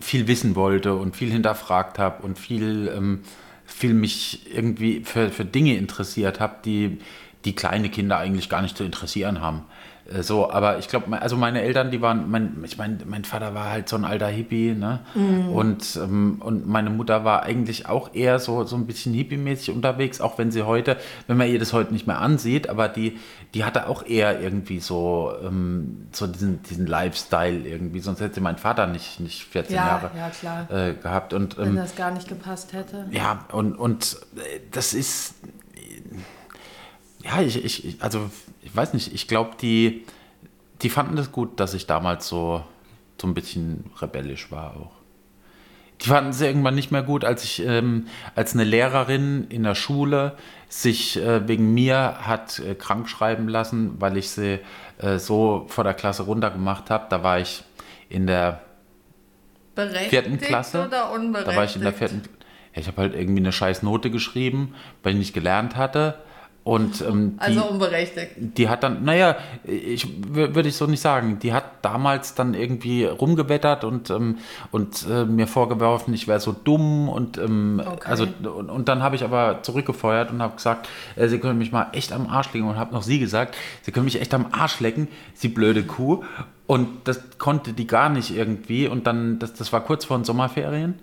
viel 0.00 0.26
wissen 0.26 0.54
wollte 0.54 0.94
und 0.94 1.16
viel 1.16 1.30
hinterfragt 1.30 1.98
habe 1.98 2.22
und 2.22 2.38
viel, 2.38 2.92
ähm, 2.94 3.20
viel 3.64 3.94
mich 3.94 4.54
irgendwie 4.54 5.02
für, 5.04 5.30
für 5.30 5.44
Dinge 5.44 5.76
interessiert 5.76 6.40
habe, 6.40 6.56
die, 6.64 6.98
die 7.44 7.54
kleine 7.54 7.88
Kinder 7.88 8.18
eigentlich 8.18 8.48
gar 8.48 8.62
nicht 8.62 8.76
zu 8.76 8.84
interessieren 8.84 9.40
haben. 9.40 9.62
Äh, 10.12 10.22
so, 10.22 10.50
aber 10.50 10.78
ich 10.78 10.88
glaube, 10.88 11.20
also 11.20 11.36
meine 11.36 11.62
Eltern, 11.62 11.90
die 11.90 12.00
waren, 12.00 12.30
mein, 12.30 12.62
ich 12.64 12.78
meine, 12.78 12.98
mein 13.04 13.24
Vater 13.24 13.54
war 13.54 13.70
halt 13.70 13.88
so 13.88 13.96
ein 13.96 14.04
alter 14.04 14.28
Hippie, 14.28 14.74
ne? 14.74 15.00
Mhm. 15.14 15.48
Und, 15.50 15.96
ähm, 16.02 16.36
und 16.40 16.66
meine 16.66 16.90
Mutter 16.90 17.24
war 17.24 17.42
eigentlich 17.42 17.86
auch 17.86 18.14
eher 18.14 18.38
so, 18.38 18.64
so 18.64 18.76
ein 18.76 18.86
bisschen 18.86 19.14
hippie-mäßig 19.14 19.74
unterwegs, 19.74 20.20
auch 20.20 20.38
wenn 20.38 20.50
sie 20.50 20.62
heute, 20.62 20.96
wenn 21.26 21.36
man 21.36 21.48
ihr 21.48 21.58
das 21.58 21.72
heute 21.72 21.92
nicht 21.92 22.06
mehr 22.06 22.20
ansieht, 22.20 22.68
aber 22.68 22.88
die, 22.88 23.18
die 23.54 23.64
hatte 23.64 23.88
auch 23.88 24.04
eher 24.06 24.40
irgendwie 24.40 24.80
so, 24.80 25.32
ähm, 25.42 26.08
so 26.12 26.26
diesen, 26.26 26.62
diesen 26.62 26.86
Lifestyle 26.86 27.66
irgendwie, 27.66 28.00
sonst 28.00 28.20
hätte 28.20 28.40
mein 28.40 28.58
Vater 28.58 28.86
nicht, 28.86 29.20
nicht 29.20 29.44
14 29.44 29.76
ja, 29.76 29.86
Jahre 29.86 30.10
ja, 30.42 30.88
äh, 30.88 30.94
gehabt. 30.94 31.32
Und, 31.32 31.58
ähm, 31.58 31.64
wenn 31.64 31.76
das 31.76 31.96
gar 31.96 32.10
nicht 32.10 32.28
gepasst 32.28 32.72
hätte. 32.72 33.06
Ja, 33.10 33.44
und, 33.52 33.74
und 33.76 34.16
äh, 34.36 34.60
das 34.70 34.94
ist, 34.94 35.34
ja, 37.24 37.40
ich, 37.40 37.64
ich, 37.64 37.96
also 38.00 38.30
ich 38.62 38.74
weiß 38.74 38.94
nicht, 38.94 39.12
ich 39.14 39.28
glaube, 39.28 39.52
die, 39.60 40.04
die 40.82 40.90
fanden 40.90 41.16
das 41.16 41.32
gut, 41.32 41.60
dass 41.60 41.74
ich 41.74 41.86
damals 41.86 42.28
so, 42.28 42.64
so 43.20 43.26
ein 43.26 43.34
bisschen 43.34 43.90
rebellisch 44.00 44.50
war 44.50 44.76
auch. 44.76 44.92
Die 46.00 46.08
fanden 46.08 46.30
es 46.30 46.40
irgendwann 46.40 46.74
nicht 46.74 46.90
mehr 46.90 47.02
gut, 47.02 47.24
als 47.24 47.44
ich 47.44 47.64
ähm, 47.64 48.06
als 48.34 48.54
eine 48.54 48.64
Lehrerin 48.64 49.46
in 49.50 49.62
der 49.62 49.76
Schule 49.76 50.36
sich 50.68 51.16
äh, 51.16 51.46
wegen 51.46 51.74
mir 51.74 52.16
hat 52.22 52.58
äh, 52.58 52.74
krank 52.74 53.08
schreiben 53.08 53.46
lassen, 53.48 54.00
weil 54.00 54.16
ich 54.16 54.30
sie 54.30 54.58
äh, 54.98 55.18
so 55.18 55.66
vor 55.68 55.84
der 55.84 55.94
Klasse 55.94 56.24
runtergemacht 56.24 56.90
habe. 56.90 57.06
Da 57.08 57.22
war 57.22 57.38
ich 57.38 57.62
in 58.08 58.26
der 58.26 58.62
vierten 60.08 60.38
Klasse. 60.38 60.86
Oder 60.86 61.12
unberechtigt? 61.12 61.52
Da 61.52 61.56
war 61.56 61.64
ich 61.64 61.76
in 61.76 61.82
der 61.82 61.92
vierten. 61.92 62.22
Ja, 62.74 62.80
ich 62.80 62.88
habe 62.88 63.02
halt 63.02 63.14
irgendwie 63.14 63.40
eine 63.40 63.52
scheiß 63.52 63.82
Note 63.84 64.10
geschrieben, 64.10 64.74
weil 65.02 65.12
ich 65.12 65.18
nicht 65.18 65.34
gelernt 65.34 65.76
hatte. 65.76 66.18
Und, 66.64 67.00
ähm, 67.00 67.38
die, 67.38 67.42
also 67.42 67.64
unberechtigt. 67.64 68.36
Die 68.38 68.68
hat 68.68 68.84
dann, 68.84 69.02
naja, 69.02 69.36
ich 69.64 70.06
würde 70.28 70.68
ich 70.68 70.76
so 70.76 70.86
nicht 70.86 71.00
sagen, 71.00 71.40
die 71.40 71.52
hat 71.52 71.64
damals 71.82 72.36
dann 72.36 72.54
irgendwie 72.54 73.04
rumgewettert 73.04 73.82
und, 73.82 74.10
ähm, 74.10 74.38
und 74.70 75.04
äh, 75.10 75.24
mir 75.24 75.48
vorgeworfen, 75.48 76.14
ich 76.14 76.28
wäre 76.28 76.38
so 76.38 76.52
dumm 76.52 77.08
und 77.08 77.36
ähm, 77.36 77.82
okay. 77.84 78.08
also 78.08 78.28
und, 78.44 78.70
und 78.70 78.88
dann 78.88 79.02
habe 79.02 79.16
ich 79.16 79.24
aber 79.24 79.62
zurückgefeuert 79.62 80.30
und 80.30 80.40
habe 80.40 80.54
gesagt, 80.54 80.88
äh, 81.16 81.26
sie 81.26 81.40
können 81.40 81.58
mich 81.58 81.72
mal 81.72 81.88
echt 81.94 82.12
am 82.12 82.28
Arsch 82.28 82.52
lecken 82.52 82.68
und 82.68 82.76
habe 82.76 82.94
noch 82.94 83.02
sie 83.02 83.18
gesagt, 83.18 83.56
sie 83.82 83.90
können 83.90 84.04
mich 84.04 84.20
echt 84.20 84.32
am 84.32 84.46
Arsch 84.52 84.78
lecken, 84.78 85.08
sie 85.34 85.48
blöde 85.48 85.82
Kuh. 85.82 86.22
Und 86.68 87.08
das 87.08 87.38
konnte 87.38 87.72
die 87.72 87.88
gar 87.88 88.08
nicht 88.08 88.36
irgendwie 88.36 88.86
und 88.86 89.08
dann, 89.08 89.40
das, 89.40 89.52
das 89.54 89.72
war 89.72 89.80
kurz 89.80 90.04
vor 90.04 90.16
den 90.16 90.24
Sommerferien 90.24 90.94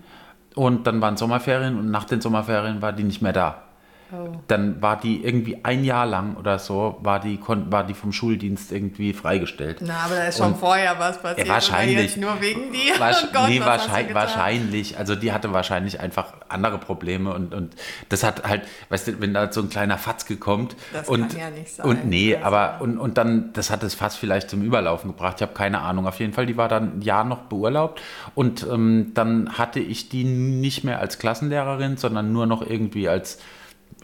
und 0.55 0.87
dann 0.87 1.01
waren 1.01 1.17
Sommerferien 1.17 1.77
und 1.77 1.91
nach 1.91 2.05
den 2.05 2.21
Sommerferien 2.21 2.81
war 2.81 2.93
die 2.93 3.03
nicht 3.03 3.21
mehr 3.21 3.33
da. 3.33 3.63
Oh. 4.11 4.31
Dann 4.47 4.81
war 4.81 4.99
die 4.99 5.23
irgendwie 5.23 5.63
ein 5.63 5.83
Jahr 5.83 6.07
lang 6.07 6.35
oder 6.35 6.57
so, 6.57 6.97
war 7.01 7.19
die, 7.19 7.39
war 7.47 7.83
die 7.83 7.93
vom 7.93 8.11
Schuldienst 8.11 8.71
irgendwie 8.71 9.13
freigestellt. 9.13 9.77
Na, 9.81 10.05
aber 10.05 10.15
da 10.15 10.23
ist 10.23 10.39
schon 10.39 10.53
und, 10.53 10.57
vorher 10.57 10.97
was 10.97 11.21
passiert. 11.21 11.47
Ja, 11.47 11.53
wahrscheinlich. 11.53 12.17
nur 12.17 12.41
wegen 12.41 12.71
dir. 12.71 12.93
oh 12.99 13.27
Gott, 13.31 13.49
nee, 13.49 13.59
wahrscheinlich, 13.59 14.15
wahrscheinlich. 14.15 14.97
Also 14.97 15.15
die 15.15 15.31
hatte 15.31 15.53
wahrscheinlich 15.53 15.99
einfach 15.99 16.33
andere 16.47 16.79
Probleme 16.79 17.31
und, 17.35 17.53
und 17.53 17.75
das 18.09 18.23
hat 18.23 18.47
halt, 18.47 18.63
weißt 18.89 19.09
du, 19.09 19.21
wenn 19.21 19.35
da 19.35 19.51
so 19.51 19.61
ein 19.61 19.69
kleiner 19.69 19.99
Fatzke 19.99 20.37
kommt. 20.37 20.75
Das 20.91 21.07
und, 21.07 21.29
kann 21.29 21.39
ja 21.39 21.49
nicht 21.51 21.75
sein. 21.75 21.85
Und 21.85 22.05
nee, 22.05 22.35
aber 22.35 22.77
und, 22.79 22.97
und 22.97 23.19
dann, 23.19 23.53
das 23.53 23.69
hat 23.69 23.83
es 23.83 23.93
fast 23.93 24.17
vielleicht 24.17 24.49
zum 24.49 24.63
Überlaufen 24.63 25.11
gebracht. 25.11 25.35
Ich 25.37 25.43
habe 25.43 25.53
keine 25.53 25.81
Ahnung. 25.81 26.07
Auf 26.07 26.19
jeden 26.19 26.33
Fall, 26.33 26.47
die 26.47 26.57
war 26.57 26.67
dann 26.67 26.97
ein 26.97 27.01
Jahr 27.03 27.25
noch 27.25 27.41
beurlaubt 27.43 28.01
und 28.33 28.65
ähm, 28.71 29.11
dann 29.13 29.59
hatte 29.59 29.79
ich 29.79 30.09
die 30.09 30.23
nicht 30.23 30.83
mehr 30.83 30.99
als 30.99 31.19
Klassenlehrerin, 31.19 31.97
sondern 31.97 32.33
nur 32.33 32.47
noch 32.47 32.67
irgendwie 32.67 33.07
als 33.07 33.37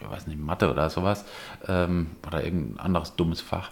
ich 0.00 0.10
weiß 0.10 0.26
nicht, 0.26 0.38
Mathe 0.38 0.70
oder 0.70 0.90
sowas 0.90 1.24
ähm, 1.68 2.10
oder 2.26 2.44
irgendein 2.44 2.84
anderes 2.84 3.14
dummes 3.16 3.40
Fach. 3.40 3.70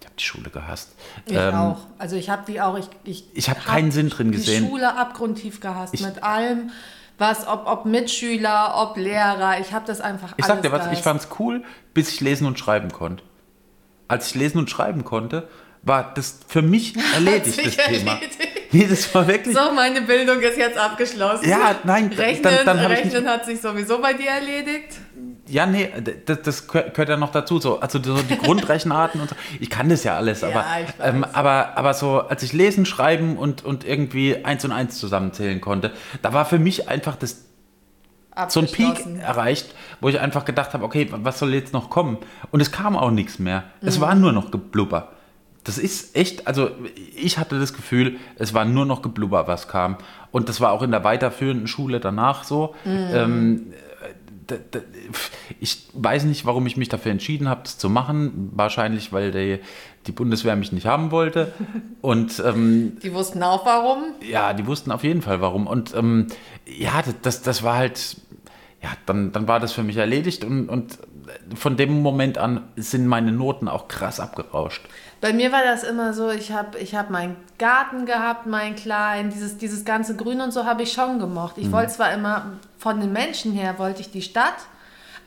Ich 0.00 0.06
habe 0.06 0.16
die 0.18 0.24
Schule 0.24 0.50
gehasst. 0.50 0.94
Ich 1.26 1.34
ähm, 1.34 1.54
auch. 1.54 1.78
Also 1.98 2.16
ich 2.16 2.28
habe 2.28 2.42
die 2.46 2.60
auch. 2.60 2.78
Ich, 2.78 2.88
ich, 3.04 3.24
ich 3.34 3.48
habe 3.48 3.60
hab 3.60 3.66
keinen 3.66 3.90
Sinn 3.90 4.10
drin 4.10 4.30
gesehen. 4.30 4.64
Die 4.64 4.68
Schule 4.68 4.96
abgrundtief 4.96 5.60
gehasst 5.60 5.94
ich, 5.94 6.02
mit 6.02 6.22
allem. 6.22 6.70
Was, 7.18 7.48
ob, 7.48 7.66
ob 7.66 7.86
Mitschüler, 7.86 8.74
ob 8.76 8.98
Lehrer, 8.98 9.58
ich 9.58 9.72
habe 9.72 9.86
das 9.86 10.02
einfach 10.02 10.34
Ich 10.36 10.44
sag 10.44 10.60
dir 10.60 10.70
was, 10.70 10.92
ich 10.92 10.98
fand 10.98 11.22
es 11.22 11.28
cool, 11.38 11.64
bis 11.94 12.10
ich 12.10 12.20
lesen 12.20 12.46
und 12.46 12.58
schreiben 12.58 12.92
konnte. 12.92 13.24
Als 14.06 14.28
ich 14.28 14.34
lesen 14.34 14.58
und 14.58 14.68
schreiben 14.68 15.02
konnte, 15.02 15.48
war 15.82 16.12
das 16.12 16.40
für 16.46 16.60
mich 16.60 16.94
erledigt, 17.14 17.64
das 17.64 17.76
Thema. 17.76 18.12
Erledigt. 18.12 18.38
Nee, 18.72 18.86
das 18.86 19.14
war 19.14 19.26
wirklich. 19.26 19.56
So, 19.56 19.72
meine 19.72 20.02
Bildung 20.02 20.40
ist 20.40 20.58
jetzt 20.58 20.76
abgeschlossen. 20.76 21.48
Ja, 21.48 21.76
nein, 21.84 22.08
Rechnen, 22.08 22.42
dann, 22.42 22.66
dann 22.66 22.78
Rechnen 22.80 23.26
hat 23.26 23.46
sich 23.46 23.62
sowieso 23.62 23.98
bei 24.00 24.12
dir 24.12 24.28
erledigt. 24.28 24.98
Ja, 25.48 25.66
nee, 25.66 25.88
das, 26.24 26.42
das 26.42 26.68
gehört 26.68 27.08
ja 27.08 27.16
noch 27.16 27.32
dazu. 27.32 27.58
So, 27.58 27.80
also 27.80 28.02
so 28.02 28.18
die 28.22 28.36
Grundrechenarten 28.42 29.20
und 29.20 29.30
so. 29.30 29.36
Ich 29.60 29.70
kann 29.70 29.88
das 29.88 30.04
ja 30.04 30.16
alles, 30.16 30.42
aber, 30.42 30.54
ja, 30.54 30.64
ähm, 31.02 31.24
aber, 31.32 31.76
aber 31.76 31.94
so, 31.94 32.20
als 32.20 32.42
ich 32.42 32.52
lesen, 32.52 32.86
schreiben 32.86 33.36
und, 33.36 33.64
und 33.64 33.84
irgendwie 33.84 34.44
eins 34.44 34.64
und 34.64 34.72
eins 34.72 34.98
zusammenzählen 34.98 35.60
konnte, 35.60 35.92
da 36.22 36.32
war 36.32 36.44
für 36.44 36.58
mich 36.58 36.88
einfach 36.88 37.16
das 37.16 37.46
so 38.48 38.60
ein 38.60 38.66
Peak 38.66 39.06
erreicht, 39.20 39.74
wo 40.00 40.08
ich 40.08 40.20
einfach 40.20 40.44
gedacht 40.44 40.74
habe, 40.74 40.84
okay, 40.84 41.08
was 41.10 41.38
soll 41.38 41.54
jetzt 41.54 41.72
noch 41.72 41.88
kommen? 41.88 42.18
Und 42.50 42.60
es 42.60 42.70
kam 42.70 42.96
auch 42.96 43.10
nichts 43.10 43.38
mehr. 43.38 43.64
Mhm. 43.80 43.88
Es 43.88 44.00
war 44.00 44.14
nur 44.14 44.32
noch 44.32 44.50
Geblubber. 44.50 45.12
Das 45.64 45.78
ist 45.78 46.14
echt, 46.14 46.46
also 46.46 46.70
ich 47.16 47.38
hatte 47.38 47.58
das 47.58 47.72
Gefühl, 47.72 48.18
es 48.36 48.54
war 48.54 48.64
nur 48.64 48.84
noch 48.84 49.02
Geblubber, 49.02 49.48
was 49.48 49.68
kam. 49.68 49.96
Und 50.30 50.48
das 50.48 50.60
war 50.60 50.70
auch 50.70 50.82
in 50.82 50.90
der 50.90 51.02
weiterführenden 51.02 51.66
Schule 51.66 51.98
danach 51.98 52.44
so. 52.44 52.74
Mhm. 52.84 53.08
Ähm, 53.12 53.66
ich 55.60 55.88
weiß 55.92 56.24
nicht, 56.24 56.46
warum 56.46 56.66
ich 56.66 56.76
mich 56.76 56.88
dafür 56.88 57.12
entschieden 57.12 57.48
habe, 57.48 57.62
das 57.64 57.78
zu 57.78 57.88
machen. 57.88 58.50
Wahrscheinlich, 58.54 59.12
weil 59.12 59.32
die, 59.32 59.60
die 60.06 60.12
Bundeswehr 60.12 60.56
mich 60.56 60.72
nicht 60.72 60.86
haben 60.86 61.10
wollte. 61.10 61.52
Und, 62.00 62.42
ähm, 62.44 62.98
die 63.02 63.12
wussten 63.12 63.42
auch 63.42 63.66
warum? 63.66 64.04
Ja, 64.28 64.52
die 64.52 64.66
wussten 64.66 64.92
auf 64.92 65.04
jeden 65.04 65.22
Fall 65.22 65.40
warum. 65.40 65.66
Und 65.66 65.94
ähm, 65.94 66.28
ja, 66.66 67.02
das, 67.22 67.42
das 67.42 67.62
war 67.62 67.76
halt, 67.76 68.16
ja, 68.82 68.90
dann, 69.06 69.32
dann 69.32 69.48
war 69.48 69.60
das 69.60 69.72
für 69.72 69.82
mich 69.82 69.96
erledigt. 69.96 70.44
Und, 70.44 70.68
und 70.68 70.98
von 71.54 71.76
dem 71.76 72.02
Moment 72.02 72.38
an 72.38 72.62
sind 72.76 73.06
meine 73.06 73.32
Noten 73.32 73.68
auch 73.68 73.88
krass 73.88 74.20
abgerauscht. 74.20 74.82
Bei 75.20 75.32
mir 75.32 75.50
war 75.50 75.64
das 75.64 75.82
immer 75.82 76.12
so, 76.12 76.30
ich 76.30 76.52
habe 76.52 76.78
ich 76.78 76.94
hab 76.94 77.10
meinen 77.10 77.36
Garten 77.58 78.04
gehabt, 78.04 78.46
meinen 78.46 78.76
kleinen, 78.76 79.30
dieses, 79.30 79.56
dieses 79.56 79.84
ganze 79.84 80.14
Grün 80.14 80.40
und 80.40 80.52
so 80.52 80.66
habe 80.66 80.82
ich 80.82 80.92
schon 80.92 81.18
gemocht. 81.18 81.56
Ich 81.56 81.68
mhm. 81.68 81.72
wollte 81.72 81.92
zwar 81.92 82.12
immer, 82.12 82.52
von 82.78 83.00
den 83.00 83.12
Menschen 83.12 83.52
her 83.52 83.78
wollte 83.78 84.02
ich 84.02 84.10
die 84.10 84.22
Stadt, 84.22 84.54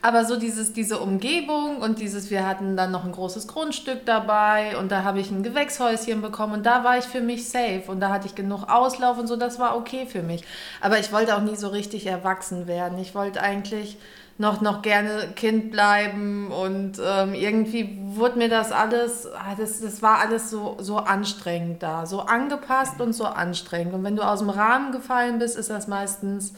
aber 0.02 0.24
so 0.24 0.36
dieses, 0.36 0.72
diese 0.72 0.98
Umgebung 0.98 1.78
und 1.78 1.98
dieses, 1.98 2.30
wir 2.30 2.46
hatten 2.46 2.76
dann 2.76 2.90
noch 2.90 3.04
ein 3.04 3.12
großes 3.12 3.48
Grundstück 3.48 4.06
dabei 4.06 4.78
und 4.78 4.90
da 4.90 5.02
habe 5.02 5.20
ich 5.20 5.30
ein 5.30 5.42
Gewächshäuschen 5.42 6.22
bekommen 6.22 6.54
und 6.54 6.66
da 6.66 6.84
war 6.84 6.96
ich 6.96 7.04
für 7.04 7.20
mich 7.20 7.48
safe 7.48 7.82
und 7.88 8.00
da 8.00 8.08
hatte 8.08 8.26
ich 8.26 8.34
genug 8.34 8.68
Auslauf 8.70 9.18
und 9.18 9.26
so, 9.26 9.36
das 9.36 9.58
war 9.58 9.76
okay 9.76 10.06
für 10.06 10.22
mich. 10.22 10.42
Aber 10.80 10.98
ich 10.98 11.12
wollte 11.12 11.36
auch 11.36 11.42
nie 11.42 11.56
so 11.56 11.68
richtig 11.68 12.06
erwachsen 12.06 12.66
werden. 12.66 12.98
Ich 12.98 13.14
wollte 13.14 13.42
eigentlich 13.42 13.98
noch, 14.40 14.62
noch 14.62 14.80
gerne 14.80 15.28
Kind 15.36 15.70
bleiben 15.70 16.50
und 16.50 16.98
ähm, 17.04 17.34
irgendwie 17.34 17.98
wurde 18.14 18.38
mir 18.38 18.48
das 18.48 18.72
alles, 18.72 19.26
ah, 19.26 19.54
das, 19.54 19.82
das 19.82 20.00
war 20.00 20.18
alles 20.18 20.48
so, 20.48 20.78
so 20.80 20.96
anstrengend 20.96 21.82
da, 21.82 22.06
so 22.06 22.20
angepasst 22.20 23.02
und 23.02 23.12
so 23.12 23.26
anstrengend. 23.26 23.92
Und 23.92 24.02
wenn 24.02 24.16
du 24.16 24.22
aus 24.22 24.38
dem 24.38 24.48
Rahmen 24.48 24.92
gefallen 24.92 25.38
bist, 25.38 25.58
ist 25.58 25.68
das 25.68 25.88
meistens 25.88 26.54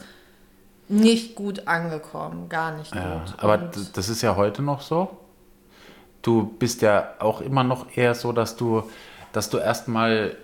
nicht 0.87 1.35
gut 1.35 1.67
angekommen, 1.67 2.47
gar 2.47 2.77
nicht 2.77 2.95
ja, 2.95 3.17
gut. 3.17 3.33
Aber 3.37 3.55
und 3.55 3.97
das 3.97 4.07
ist 4.07 4.21
ja 4.21 4.37
heute 4.37 4.61
noch 4.61 4.79
so. 4.79 5.17
Du 6.21 6.43
bist 6.57 6.81
ja 6.83 7.15
auch 7.19 7.41
immer 7.41 7.65
noch 7.65 7.97
eher 7.97 8.15
so, 8.15 8.31
dass 8.31 8.55
du, 8.55 8.83
dass 9.33 9.49
du 9.49 9.57
erstmal 9.57 10.37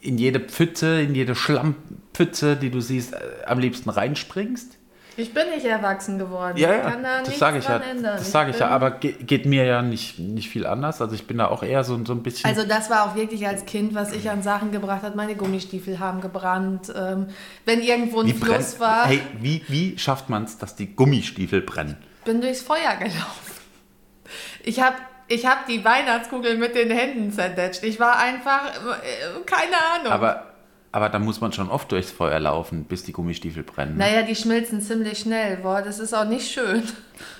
in 0.00 0.18
jede 0.18 0.38
Pfütze, 0.38 1.00
in 1.00 1.16
jede 1.16 1.34
Schlammpfütze, 1.34 2.54
die 2.54 2.70
du 2.70 2.80
siehst, 2.80 3.12
äh, 3.12 3.18
am 3.44 3.58
liebsten 3.58 3.90
reinspringst. 3.90 4.78
Ich 5.16 5.34
bin 5.34 5.50
nicht 5.50 5.64
erwachsen 5.66 6.18
geworden. 6.18 6.56
Ja, 6.56 6.72
ja. 6.72 6.90
Da 6.90 7.22
das 7.22 7.38
sage 7.38 7.58
ich 7.58 7.64
ja. 7.64 7.76
Ändern. 7.76 8.16
Das 8.16 8.32
sage 8.32 8.50
ich 8.50 8.58
ja. 8.58 8.68
Aber 8.68 8.92
geht, 8.92 9.26
geht, 9.26 9.46
mir 9.46 9.64
ja 9.64 9.82
nicht, 9.82 10.18
nicht 10.18 10.48
viel 10.48 10.66
anders. 10.66 11.00
Also 11.00 11.14
ich 11.14 11.26
bin 11.26 11.38
da 11.38 11.48
auch 11.48 11.62
eher 11.62 11.84
so, 11.84 12.02
so 12.04 12.12
ein 12.12 12.22
bisschen. 12.22 12.48
Also 12.48 12.66
das 12.66 12.88
war 12.88 13.06
auch 13.10 13.14
wirklich 13.14 13.46
als 13.46 13.66
Kind, 13.66 13.94
was 13.94 14.12
ich 14.12 14.30
an 14.30 14.42
Sachen 14.42 14.72
gebracht 14.72 15.02
habe. 15.02 15.16
Meine 15.16 15.34
Gummistiefel 15.34 15.98
haben 15.98 16.20
gebrannt. 16.20 16.92
Ähm, 16.96 17.28
wenn 17.64 17.82
irgendwo 17.82 18.20
ein 18.20 18.26
wie 18.26 18.32
Fluss 18.32 18.76
brennt, 18.76 18.80
war. 18.80 19.06
Hey, 19.06 19.20
wie, 19.40 19.62
wie 19.68 19.98
schafft 19.98 20.30
man 20.30 20.44
es, 20.44 20.58
dass 20.58 20.76
die 20.76 20.94
Gummistiefel 20.94 21.60
brennen? 21.60 21.96
Bin 22.24 22.40
durchs 22.40 22.62
Feuer 22.62 22.96
gelaufen. 22.98 23.52
Ich 24.64 24.80
habe 24.80 24.96
ich 25.28 25.46
hab 25.46 25.66
die 25.66 25.84
Weihnachtskugel 25.84 26.56
mit 26.56 26.74
den 26.74 26.90
Händen 26.90 27.32
zerdetscht. 27.32 27.82
Ich 27.84 27.98
war 27.98 28.18
einfach, 28.18 28.66
äh, 28.68 29.40
keine 29.46 29.76
Ahnung. 29.94 30.12
Aber 30.12 30.51
Aber 30.94 31.08
da 31.08 31.18
muss 31.18 31.40
man 31.40 31.52
schon 31.52 31.70
oft 31.70 31.90
durchs 31.90 32.10
Feuer 32.10 32.38
laufen, 32.38 32.84
bis 32.84 33.02
die 33.02 33.12
Gummistiefel 33.12 33.62
brennen. 33.62 33.96
ne? 33.96 34.04
Naja, 34.04 34.22
die 34.22 34.36
schmilzen 34.36 34.80
ziemlich 34.82 35.20
schnell. 35.20 35.56
Boah, 35.56 35.80
das 35.82 35.98
ist 35.98 36.12
auch 36.12 36.26
nicht 36.26 36.50
schön. 36.52 36.82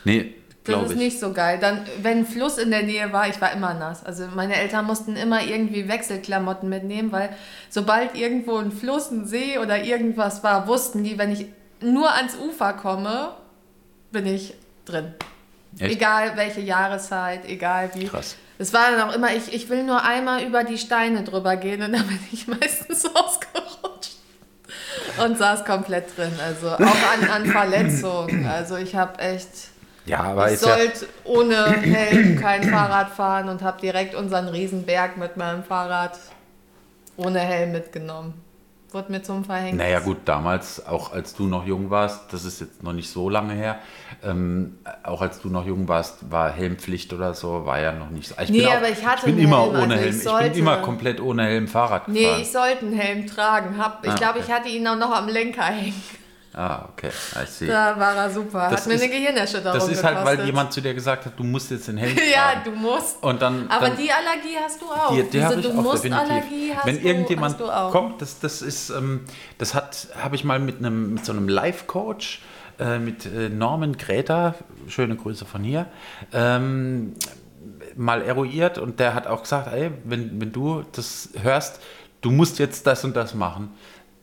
Nee, 0.04 0.34
Das 0.64 0.64
glaube 0.64 0.84
ist 0.86 0.92
ich. 0.92 0.96
nicht 0.98 1.20
so 1.20 1.32
geil. 1.34 1.58
Dann, 1.60 1.82
wenn 2.00 2.18
ein 2.20 2.26
Fluss 2.26 2.56
in 2.56 2.70
der 2.70 2.82
Nähe 2.82 3.12
war, 3.12 3.28
ich 3.28 3.38
war 3.42 3.52
immer 3.52 3.74
nass. 3.74 4.04
Also 4.06 4.24
meine 4.34 4.54
Eltern 4.56 4.86
mussten 4.86 5.16
immer 5.16 5.42
irgendwie 5.44 5.86
Wechselklamotten 5.86 6.68
mitnehmen, 6.68 7.12
weil 7.12 7.28
sobald 7.68 8.14
irgendwo 8.14 8.56
ein 8.56 8.72
Fluss, 8.72 9.10
ein 9.10 9.26
See 9.26 9.58
oder 9.58 9.84
irgendwas 9.84 10.42
war, 10.42 10.66
wussten 10.66 11.04
die, 11.04 11.18
wenn 11.18 11.30
ich 11.30 11.46
nur 11.82 12.10
ans 12.14 12.36
Ufer 12.38 12.72
komme, 12.72 13.34
bin 14.12 14.26
ich 14.26 14.54
drin. 14.86 15.12
Echt? 15.78 15.92
Egal 15.96 16.32
welche 16.36 16.60
Jahreszeit, 16.62 17.46
egal 17.46 17.90
wie. 17.94 18.06
Krass. 18.06 18.36
Es 18.62 18.72
war 18.72 18.92
dann 18.92 19.10
auch 19.10 19.14
immer, 19.14 19.34
ich, 19.34 19.52
ich 19.52 19.68
will 19.68 19.82
nur 19.82 20.04
einmal 20.04 20.44
über 20.44 20.62
die 20.62 20.78
Steine 20.78 21.24
drüber 21.24 21.56
gehen 21.56 21.82
und 21.82 21.92
dann 21.92 22.06
bin 22.06 22.20
ich 22.30 22.46
meistens 22.46 23.04
ausgerutscht 23.06 24.12
und 25.22 25.36
saß 25.36 25.64
komplett 25.64 26.16
drin. 26.16 26.32
Also 26.40 26.68
auch 26.68 26.78
an, 26.80 27.28
an 27.28 27.46
Verletzungen. 27.46 28.46
Also 28.46 28.76
ich 28.76 28.94
habe 28.94 29.18
echt, 29.18 29.48
Ja, 30.06 30.20
aber 30.20 30.46
ich 30.46 30.54
ist 30.54 30.64
ja, 30.64 30.76
sollte 30.76 31.08
ohne 31.24 31.72
Helm 31.72 32.40
kein 32.40 32.62
Fahrrad 32.62 33.10
fahren 33.10 33.48
und 33.48 33.62
habe 33.62 33.80
direkt 33.80 34.14
unseren 34.14 34.46
Riesenberg 34.46 35.16
mit 35.16 35.36
meinem 35.36 35.64
Fahrrad 35.64 36.16
ohne 37.16 37.40
Helm 37.40 37.72
mitgenommen. 37.72 38.34
Wurde 38.92 39.10
mir 39.10 39.22
zum 39.22 39.44
Verhängnis. 39.44 39.78
naja 39.82 40.00
gut, 40.00 40.18
damals, 40.26 40.86
auch 40.86 41.12
als 41.12 41.34
du 41.34 41.46
noch 41.46 41.66
jung 41.66 41.88
warst, 41.90 42.32
das 42.32 42.44
ist 42.44 42.60
jetzt 42.60 42.82
noch 42.82 42.92
nicht 42.92 43.08
so 43.10 43.30
lange 43.30 43.54
her, 43.54 43.78
ähm, 44.22 44.78
auch 45.02 45.22
als 45.22 45.40
du 45.40 45.48
noch 45.48 45.66
jung 45.66 45.88
warst, 45.88 46.30
war 46.30 46.50
Helmpflicht 46.52 47.12
oder 47.14 47.32
so, 47.32 47.64
war 47.64 47.80
ja 47.80 47.92
noch 47.92 48.10
nicht 48.10 48.28
so. 48.28 48.34
Ich 48.42 48.50
Nee, 48.50 48.58
bin 48.58 48.66
auch, 48.66 48.72
aber 48.76 48.88
ich 48.90 49.06
hatte 49.06 49.24
bin 49.26 49.34
einen 49.36 49.44
immer 49.44 49.62
Helm, 49.62 49.70
ohne 49.82 49.82
also 49.82 49.94
ich 49.94 50.00
Helm. 50.00 50.16
Ich, 50.16 50.22
sollte- 50.22 50.50
bin 50.50 50.58
immer 50.58 50.76
komplett 50.78 51.20
ohne 51.20 51.44
Helm 51.44 51.68
Fahrrad 51.68 52.08
Nee, 52.08 52.22
gefahren. 52.24 52.40
ich 52.42 52.52
sollte 52.52 52.86
einen 52.86 52.94
Helm 52.98 53.26
tragen. 53.26 53.78
Hab, 53.78 54.04
ich 54.04 54.12
Ah, 54.12 54.14
glaube, 54.16 54.38
okay. 54.40 54.44
ich 54.48 54.54
hatte 54.54 54.68
ihn 54.68 54.86
auch 54.86 54.96
noch 54.96 55.10
am 55.14 55.26
Lenker 55.28 55.62
hängen. 55.64 55.94
Ah, 56.54 56.88
okay, 56.92 57.08
I 57.34 57.46
see. 57.46 57.66
Da 57.66 57.98
war 57.98 58.14
er 58.14 58.30
super. 58.30 58.68
Das 58.70 58.82
Hat 58.82 58.86
mir 58.88 58.94
ist- 58.94 59.02
eine 59.02 59.10
Gehirnerschütterung 59.12 59.78
Das 59.78 59.88
ist 59.88 60.02
halt, 60.04 60.24
weil 60.24 60.44
jemand 60.44 60.72
zu 60.72 60.80
dir 60.80 60.94
gesagt 60.94 61.26
hat, 61.26 61.38
du 61.38 61.44
musst 61.44 61.70
jetzt 61.70 61.88
den 61.88 61.96
Helm 61.96 62.16
Ja, 62.34 62.52
tragen. 62.52 62.60
du 62.64 62.70
musst. 62.72 63.22
Und 63.22 63.40
dann, 63.42 63.68
Aber 63.70 63.88
dann, 63.88 63.96
die 63.96 64.10
Allergie 64.12 64.56
hast 64.62 64.80
du 64.80 64.86
auch. 64.86 65.10
Die, 65.14 65.22
die 65.22 65.30
Diese 65.30 65.54
ich 65.54 65.66
du 65.66 65.70
auch 65.70 65.74
musst 65.82 66.04
definitiv. 66.04 66.30
Allergie 66.30 66.72
hast 66.76 66.86
Wenn 66.86 67.00
du, 67.02 67.08
irgendjemand 67.08 67.60
du 67.60 67.64
auch. 67.70 67.90
kommt, 67.90 68.20
das, 68.22 68.38
das 68.40 68.62
ist, 68.62 68.90
ähm, 68.90 69.20
das 69.58 69.74
hat, 69.74 70.08
habe 70.22 70.34
ich 70.36 70.44
mal 70.44 70.58
mit 70.58 70.78
einem, 70.78 71.14
mit 71.14 71.24
so 71.24 71.32
einem 71.32 71.48
Life-Coach, 71.48 72.40
äh, 72.78 72.98
mit 72.98 73.26
äh, 73.26 73.48
Norman 73.48 73.96
Gräter, 73.96 74.54
schöne 74.88 75.16
Grüße 75.16 75.44
von 75.44 75.62
hier, 75.62 75.86
ähm, 76.32 77.14
mal 77.96 78.22
eruiert 78.22 78.78
und 78.78 78.98
der 79.00 79.14
hat 79.14 79.26
auch 79.26 79.42
gesagt, 79.42 79.68
ey, 79.72 79.90
wenn, 80.04 80.40
wenn 80.40 80.52
du 80.52 80.82
das 80.92 81.28
hörst, 81.42 81.80
du 82.22 82.30
musst 82.30 82.58
jetzt 82.58 82.86
das 82.86 83.04
und 83.04 83.14
das 83.16 83.34
machen, 83.34 83.70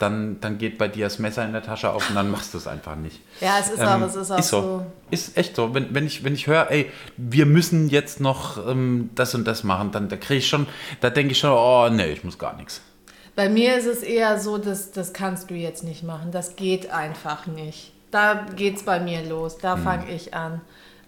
dann, 0.00 0.40
dann 0.40 0.58
geht 0.58 0.78
bei 0.78 0.88
dir 0.88 1.06
das 1.06 1.18
Messer 1.18 1.44
in 1.44 1.52
der 1.52 1.62
Tasche 1.62 1.90
auf 1.90 2.08
und 2.08 2.16
dann 2.16 2.30
machst 2.30 2.52
du 2.54 2.58
es 2.58 2.66
einfach 2.66 2.96
nicht. 2.96 3.20
Ja, 3.40 3.58
es 3.60 3.70
ist 3.70 3.78
Ähm, 3.80 3.86
auch, 3.86 4.00
es 4.06 4.16
ist 4.16 4.30
auch 4.30 4.42
so. 4.42 4.60
so. 4.62 4.86
Ist 5.10 5.36
echt 5.36 5.54
so. 5.56 5.72
Wenn, 5.74 5.94
wenn 5.94 6.06
ich, 6.06 6.24
wenn 6.24 6.34
ich 6.34 6.46
höre, 6.46 6.70
ey, 6.70 6.90
wir 7.16 7.46
müssen 7.46 7.88
jetzt 7.88 8.20
noch 8.20 8.66
ähm, 8.68 9.10
das 9.14 9.34
und 9.34 9.44
das 9.46 9.62
machen, 9.64 9.90
dann 9.92 10.08
da 10.08 10.16
kriege 10.16 10.38
ich 10.38 10.48
schon, 10.48 10.66
da 11.00 11.10
denke 11.10 11.32
ich 11.32 11.38
schon, 11.38 11.50
oh 11.52 11.88
nee, 11.90 12.12
ich 12.12 12.24
muss 12.24 12.38
gar 12.38 12.56
nichts. 12.56 12.80
Bei 13.36 13.48
mir 13.48 13.76
ist 13.76 13.86
es 13.86 14.02
eher 14.02 14.38
so, 14.40 14.58
dass 14.58 14.90
das 14.90 15.12
kannst 15.12 15.50
du 15.50 15.54
jetzt 15.54 15.84
nicht 15.84 16.02
machen. 16.02 16.30
Das 16.32 16.56
geht 16.56 16.90
einfach 16.90 17.46
nicht. 17.46 17.92
Da 18.10 18.44
geht's 18.56 18.82
bei 18.82 18.98
mir 19.00 19.22
los. 19.22 19.58
Da 19.58 19.76
Mhm. 19.76 19.82
fange 19.84 20.10
ich 20.12 20.34
an. 20.34 20.60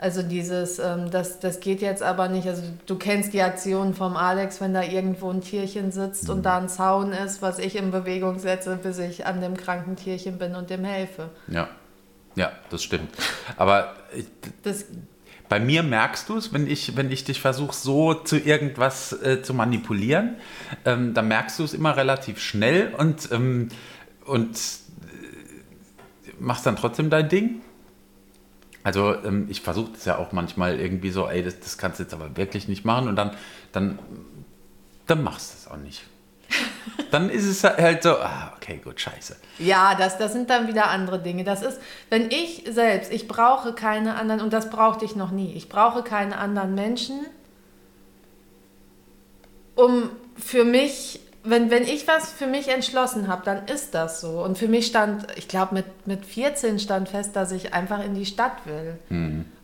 Also 0.03 0.23
dieses, 0.25 0.81
ähm, 0.81 1.13
das, 1.13 1.39
das 1.39 1.61
geht 1.61 1.81
jetzt 1.81 2.03
aber 2.03 2.29
nicht. 2.29 2.49
Also 2.49 2.63
du 2.87 2.97
kennst 2.97 3.33
die 3.35 3.41
Aktionen 3.41 3.95
vom 3.95 4.17
Alex, 4.17 4.61
wenn 4.61 4.75
da 4.75 4.83
irgendwo 4.83 5.31
ein 5.31 5.43
Tierchen 5.43 5.93
sitzt 5.93 6.25
Mhm. 6.25 6.31
und 6.35 6.43
da 6.43 6.59
ein 6.59 6.69
Zaun 6.69 7.13
ist, 7.13 7.41
was 7.41 7.61
ich 7.61 7.77
in 7.77 7.93
Bewegung 7.93 8.41
setze, 8.41 8.77
bis 8.83 8.99
ich 8.99 9.27
an 9.27 9.41
dem 9.41 9.57
kranken 9.57 9.95
Tierchen 9.95 10.39
bin 10.39 10.57
und 10.57 10.71
dem 10.71 10.83
helfe. 10.85 11.31
Ja. 11.47 11.69
Ja, 12.35 12.51
das 12.71 12.83
stimmt. 12.83 13.11
Aber 13.57 13.95
ich, 14.17 14.27
Das, 14.65 14.87
bei 15.49 15.61
mir 15.61 15.85
merkst 15.85 16.29
du 16.29 16.37
es, 16.39 16.53
wenn 16.53 16.67
ich, 16.67 16.97
wenn 16.97 17.13
ich 17.13 17.23
dich 17.23 17.41
versuche, 17.41 17.77
so 17.77 18.15
zu 18.15 18.39
irgendwas 18.39 19.13
äh, 19.23 19.41
zu 19.43 19.55
manipulieren, 19.55 20.37
ähm, 20.85 21.15
dann 21.15 21.29
merkst 21.29 21.61
du 21.61 21.65
es 21.65 21.75
immer 21.75 21.97
relativ 21.97 22.41
schnell 22.41 22.93
und, 22.99 23.31
ähm, 23.31 23.69
und 24.25 24.57
äh, 24.57 26.33
machst 26.41 26.67
dann 26.67 26.75
trotzdem 26.75 27.09
dein 27.11 27.29
Ding. 27.29 27.61
Also 28.85 29.15
ähm, 29.25 29.47
ich 29.49 29.61
versuche 29.61 29.93
das 29.93 30.05
ja 30.05 30.19
auch 30.19 30.33
manchmal 30.33 30.79
irgendwie 30.81 31.11
so, 31.11 31.29
ey, 31.29 31.43
das, 31.43 31.61
das 31.61 31.79
kannst 31.79 31.99
du 31.99 32.05
jetzt 32.05 32.15
aber 32.15 32.37
wirklich 32.37 32.69
nicht 32.69 32.85
machen 32.85 33.09
und 33.09 33.17
dann, 33.17 33.37
dann, 33.71 33.99
dann 35.07 35.23
machst 35.23 35.53
du 35.53 35.57
es 35.59 35.71
auch 35.71 35.83
nicht. 35.83 36.03
Dann 37.11 37.31
ist 37.31 37.47
es 37.47 37.65
halt 37.65 38.03
so, 38.03 38.17
ah, 38.17 38.53
okay, 38.57 38.81
gut, 38.83 39.01
scheiße. 39.01 39.37
Ja, 39.59 39.95
das, 39.95 40.19
das 40.19 40.33
sind 40.33 40.51
dann 40.51 40.67
wieder 40.67 40.89
andere 40.89 41.19
Dinge. 41.19 41.45
Das 41.45 41.63
ist, 41.63 41.81
wenn 42.11 42.31
ich 42.31 42.65
selbst, 42.69 43.13
ich 43.13 43.29
brauche 43.29 43.75
keine 43.75 44.17
anderen, 44.17 44.41
und 44.41 44.53
das 44.53 44.71
brauchte 44.71 45.05
ich 45.05 45.17
noch 45.17 45.31
nie, 45.31 45.53
ich 45.55 45.69
brauche 45.69 46.03
keine 46.03 46.39
anderen 46.39 46.75
Menschen, 46.75 47.27
um 49.75 50.11
für 50.37 50.65
mich, 50.65 51.21
wenn, 51.45 51.71
wenn 51.71 51.83
ich 51.83 52.07
was 52.07 52.31
für 52.31 52.47
mich 52.47 52.69
entschlossen 52.69 53.27
habe, 53.29 53.43
dann 53.45 53.67
ist 53.67 53.95
das 53.95 54.21
so. 54.21 54.43
Und 54.45 54.59
für 54.59 54.69
mich 54.69 54.87
stand, 54.87 55.27
ich 55.37 55.49
glaube, 55.49 55.75
mit, 55.75 56.07
mit 56.07 56.25
14 56.25 56.79
stand 56.79 57.09
fest, 57.09 57.35
dass 57.35 57.51
ich 57.53 57.75
einfach 57.75 58.05
in 58.05 58.15
die 58.15 58.27
Stadt 58.27 58.65
will. 58.65 58.99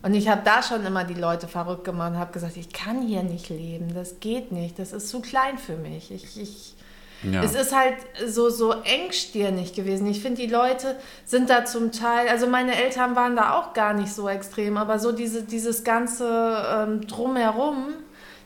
Und 0.01 0.13
ich 0.13 0.27
habe 0.27 0.41
da 0.43 0.61
schon 0.61 0.85
immer 0.85 1.03
die 1.05 1.13
Leute 1.13 1.47
verrückt 1.47 1.85
gemacht 1.85 2.11
und 2.11 2.19
habe 2.19 2.33
gesagt, 2.33 2.57
ich 2.57 2.73
kann 2.73 3.01
hier 3.01 3.23
nicht 3.23 3.49
leben, 3.49 3.93
das 3.93 4.19
geht 4.19 4.51
nicht, 4.51 4.77
das 4.79 4.91
ist 4.93 5.09
zu 5.09 5.21
klein 5.21 5.57
für 5.57 5.77
mich. 5.77 6.11
Ich, 6.11 6.39
ich, 6.41 6.75
Ja. 7.23 7.43
es 7.43 7.53
ist 7.55 7.75
halt 7.75 7.95
so, 8.27 8.49
so 8.49 8.73
engstirnig 8.83 9.73
gewesen. 9.73 10.07
Ich 10.07 10.21
finde, 10.21 10.41
die 10.41 10.47
Leute 10.47 10.95
sind 11.25 11.49
da 11.49 11.65
zum 11.65 11.91
Teil, 11.91 12.27
also 12.29 12.47
meine 12.47 12.75
Eltern 12.75 13.15
waren 13.15 13.35
da 13.35 13.57
auch 13.57 13.73
gar 13.73 13.93
nicht 13.93 14.13
so 14.13 14.27
extrem, 14.29 14.77
aber 14.77 14.99
so 14.99 15.11
diese, 15.11 15.43
dieses 15.43 15.83
ganze 15.83 16.27
ähm, 16.73 17.07
Drumherum, 17.07 17.93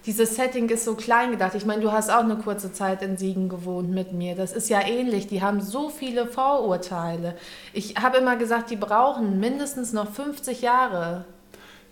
dieses 0.06 0.36
Setting 0.36 0.68
ist 0.70 0.84
so 0.86 0.96
klein 0.96 1.32
gedacht. 1.32 1.56
Ich 1.56 1.66
meine, 1.66 1.82
du 1.82 1.92
hast 1.92 2.10
auch 2.10 2.20
eine 2.24 2.36
kurze 2.38 2.72
Zeit 2.74 3.02
in 3.02 3.18
Siegen 3.18 3.48
gewohnt 3.50 3.90
mit 3.90 4.12
mir. 4.14 4.36
Das 4.36 4.52
ist 4.52 4.70
ja 4.70 4.82
ähnlich. 4.82 5.28
Die 5.28 5.42
haben 5.42 5.62
so 5.62 5.90
viele 5.90 6.28
Vorurteile. 6.28 7.36
Ich 7.72 7.96
habe 8.02 8.18
immer 8.18 8.36
gesagt, 8.36 8.70
die 8.70 8.76
brauchen 8.76 9.40
mindestens 9.40 9.94
noch 9.94 10.12
50 10.12 10.62
Jahre 10.62 11.26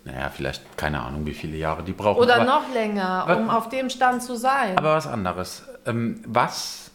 Naja, 0.04 0.30
vielleicht 0.34 0.76
keine 0.76 1.00
Ahnung, 1.00 1.24
wie 1.26 1.34
viele 1.34 1.56
Jahre 1.56 1.82
die 1.82 1.92
brauchen. 1.92 2.20
oder 2.20 2.36
aber, 2.36 2.44
noch 2.44 2.72
länger, 2.74 3.26
um 3.38 3.48
auf 3.50 3.68
dem 3.68 3.88
Stand 3.88 4.22
zu 4.22 4.36
sein. 4.36 4.76
Aber 4.76 4.94
was 4.94 5.06
anderes. 5.06 5.62
Ähm, 5.86 6.22
was 6.26 6.90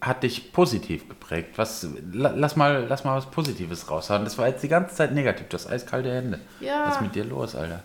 hat 0.00 0.22
dich 0.22 0.52
positiv 0.52 1.08
geprägt? 1.08 1.54
Was, 1.56 1.86
la- 2.12 2.32
lass, 2.36 2.54
mal, 2.54 2.86
lass 2.88 3.02
mal 3.04 3.16
was 3.16 3.26
Positives 3.26 3.90
raushauen. 3.90 4.24
Das 4.24 4.38
war 4.38 4.46
jetzt 4.46 4.62
die 4.62 4.68
ganze 4.68 4.94
Zeit 4.94 5.12
negativ. 5.12 5.48
Du 5.48 5.54
hast 5.56 5.66
eiskalte 5.66 6.12
Hände. 6.14 6.38
Ja. 6.60 6.86
Was 6.86 6.96
ist 6.96 7.00
mit 7.02 7.14
dir 7.14 7.24
los, 7.24 7.56
Alter? 7.56 7.82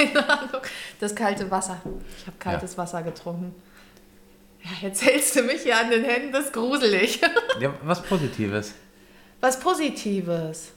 Keine 0.00 0.28
Ahnung. 0.28 0.62
Das 0.98 1.14
kalte 1.14 1.50
Wasser. 1.50 1.80
Ich 2.18 2.26
habe 2.26 2.36
kaltes 2.38 2.78
Wasser 2.78 3.02
getrunken. 3.02 3.54
Ja, 4.62 4.70
jetzt 4.88 5.04
hältst 5.04 5.36
du 5.36 5.42
mich 5.42 5.62
hier 5.62 5.78
an 5.78 5.90
den 5.90 6.04
Händen, 6.04 6.32
das 6.32 6.46
ist 6.46 6.52
gruselig. 6.52 7.20
Ja, 7.60 7.74
was 7.82 8.02
Positives. 8.02 8.74
Was 9.40 9.58
Positives. 9.58 10.72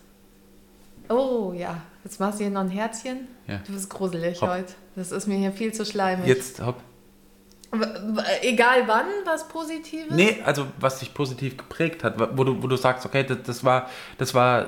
Oh 1.09 1.53
ja, 1.55 1.81
jetzt 2.03 2.19
machst 2.19 2.39
du 2.39 2.45
hier 2.45 2.53
noch 2.53 2.61
ein 2.61 2.69
Herzchen. 2.69 3.27
Ja. 3.47 3.59
Du 3.67 3.73
bist 3.73 3.89
gruselig 3.89 4.41
Hopp. 4.41 4.49
heute. 4.49 4.73
Das 4.95 5.11
ist 5.11 5.27
mir 5.27 5.35
hier 5.35 5.51
viel 5.51 5.73
zu 5.73 5.85
schleimig. 5.85 6.27
Jetzt, 6.27 6.61
hopp. 6.61 6.79
Egal 8.41 8.87
wann, 8.87 9.05
was 9.25 9.47
Positives? 9.47 10.11
Nee, 10.11 10.37
also 10.45 10.67
was 10.79 10.99
dich 10.99 11.13
positiv 11.13 11.57
geprägt 11.57 12.03
hat, 12.03 12.19
wo 12.37 12.43
du, 12.43 12.61
wo 12.61 12.67
du 12.67 12.75
sagst, 12.75 13.05
okay, 13.05 13.23
das, 13.23 13.39
das, 13.45 13.63
war, 13.63 13.89
das 14.17 14.33
war 14.33 14.67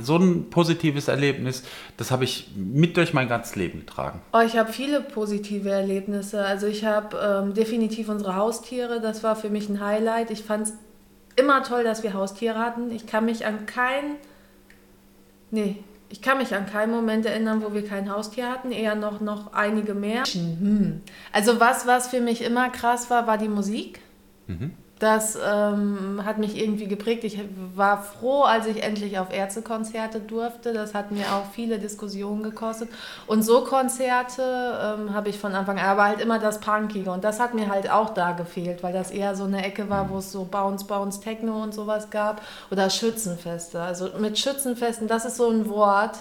so 0.00 0.16
ein 0.16 0.48
positives 0.48 1.08
Erlebnis, 1.08 1.62
das 1.96 2.10
habe 2.10 2.24
ich 2.24 2.50
mit 2.56 2.96
durch 2.96 3.12
mein 3.12 3.28
ganzes 3.28 3.56
Leben 3.56 3.80
getragen. 3.80 4.20
Oh, 4.32 4.40
ich 4.40 4.56
habe 4.56 4.72
viele 4.72 5.00
positive 5.00 5.68
Erlebnisse. 5.70 6.44
Also 6.44 6.66
ich 6.66 6.84
habe 6.84 7.44
ähm, 7.44 7.54
definitiv 7.54 8.08
unsere 8.08 8.36
Haustiere, 8.36 9.00
das 9.00 9.22
war 9.22 9.36
für 9.36 9.50
mich 9.50 9.68
ein 9.68 9.80
Highlight. 9.80 10.30
Ich 10.30 10.42
fand 10.42 10.68
es 10.68 10.74
immer 11.36 11.62
toll, 11.62 11.84
dass 11.84 12.02
wir 12.02 12.14
Haustiere 12.14 12.58
hatten. 12.58 12.90
Ich 12.90 13.06
kann 13.06 13.26
mich 13.26 13.44
an 13.44 13.66
keinen, 13.66 14.16
nee, 15.50 15.76
ich 16.08 16.22
kann 16.22 16.38
mich 16.38 16.54
an 16.54 16.66
keinen 16.66 16.92
Moment 16.92 17.26
erinnern, 17.26 17.62
wo 17.62 17.72
wir 17.74 17.86
kein 17.86 18.10
Haustier 18.10 18.48
hatten, 18.48 18.72
eher 18.72 18.94
noch, 18.94 19.20
noch 19.20 19.52
einige 19.52 19.94
mehr. 19.94 20.24
Hm. 20.24 21.00
Also 21.32 21.58
was, 21.60 21.86
was 21.86 22.08
für 22.08 22.20
mich 22.20 22.42
immer 22.42 22.70
krass 22.70 23.10
war, 23.10 23.26
war 23.26 23.38
die 23.38 23.48
Musik. 23.48 24.00
Das 24.98 25.36
ähm, 25.36 26.22
hat 26.24 26.38
mich 26.38 26.56
irgendwie 26.56 26.86
geprägt. 26.86 27.22
Ich 27.24 27.38
war 27.74 28.02
froh, 28.02 28.44
als 28.44 28.66
ich 28.66 28.82
endlich 28.82 29.18
auf 29.18 29.30
Ärztekonzerte 29.30 30.20
durfte. 30.20 30.72
Das 30.72 30.94
hat 30.94 31.10
mir 31.10 31.26
auch 31.34 31.50
viele 31.52 31.78
Diskussionen 31.78 32.42
gekostet. 32.42 32.88
Und 33.26 33.42
so 33.42 33.62
Konzerte 33.64 34.42
ähm, 34.42 35.12
habe 35.12 35.28
ich 35.28 35.38
von 35.38 35.54
Anfang 35.54 35.78
an, 35.78 35.84
aber 35.84 36.04
halt 36.04 36.22
immer 36.22 36.38
das 36.38 36.60
Punkige. 36.60 37.10
Und 37.10 37.24
das 37.24 37.40
hat 37.40 37.52
mir 37.52 37.68
halt 37.68 37.90
auch 37.90 38.14
da 38.14 38.32
gefehlt, 38.32 38.82
weil 38.82 38.94
das 38.94 39.10
eher 39.10 39.36
so 39.36 39.44
eine 39.44 39.66
Ecke 39.66 39.90
war, 39.90 40.08
wo 40.08 40.18
es 40.18 40.32
so 40.32 40.44
Bounce, 40.44 40.86
Bounce, 40.86 41.20
Techno 41.20 41.62
und 41.62 41.74
sowas 41.74 42.08
gab. 42.08 42.40
Oder 42.70 42.88
Schützenfeste. 42.88 43.82
Also 43.82 44.08
mit 44.18 44.38
Schützenfesten, 44.38 45.08
das 45.08 45.26
ist 45.26 45.36
so 45.36 45.50
ein 45.50 45.68
Wort. 45.68 46.16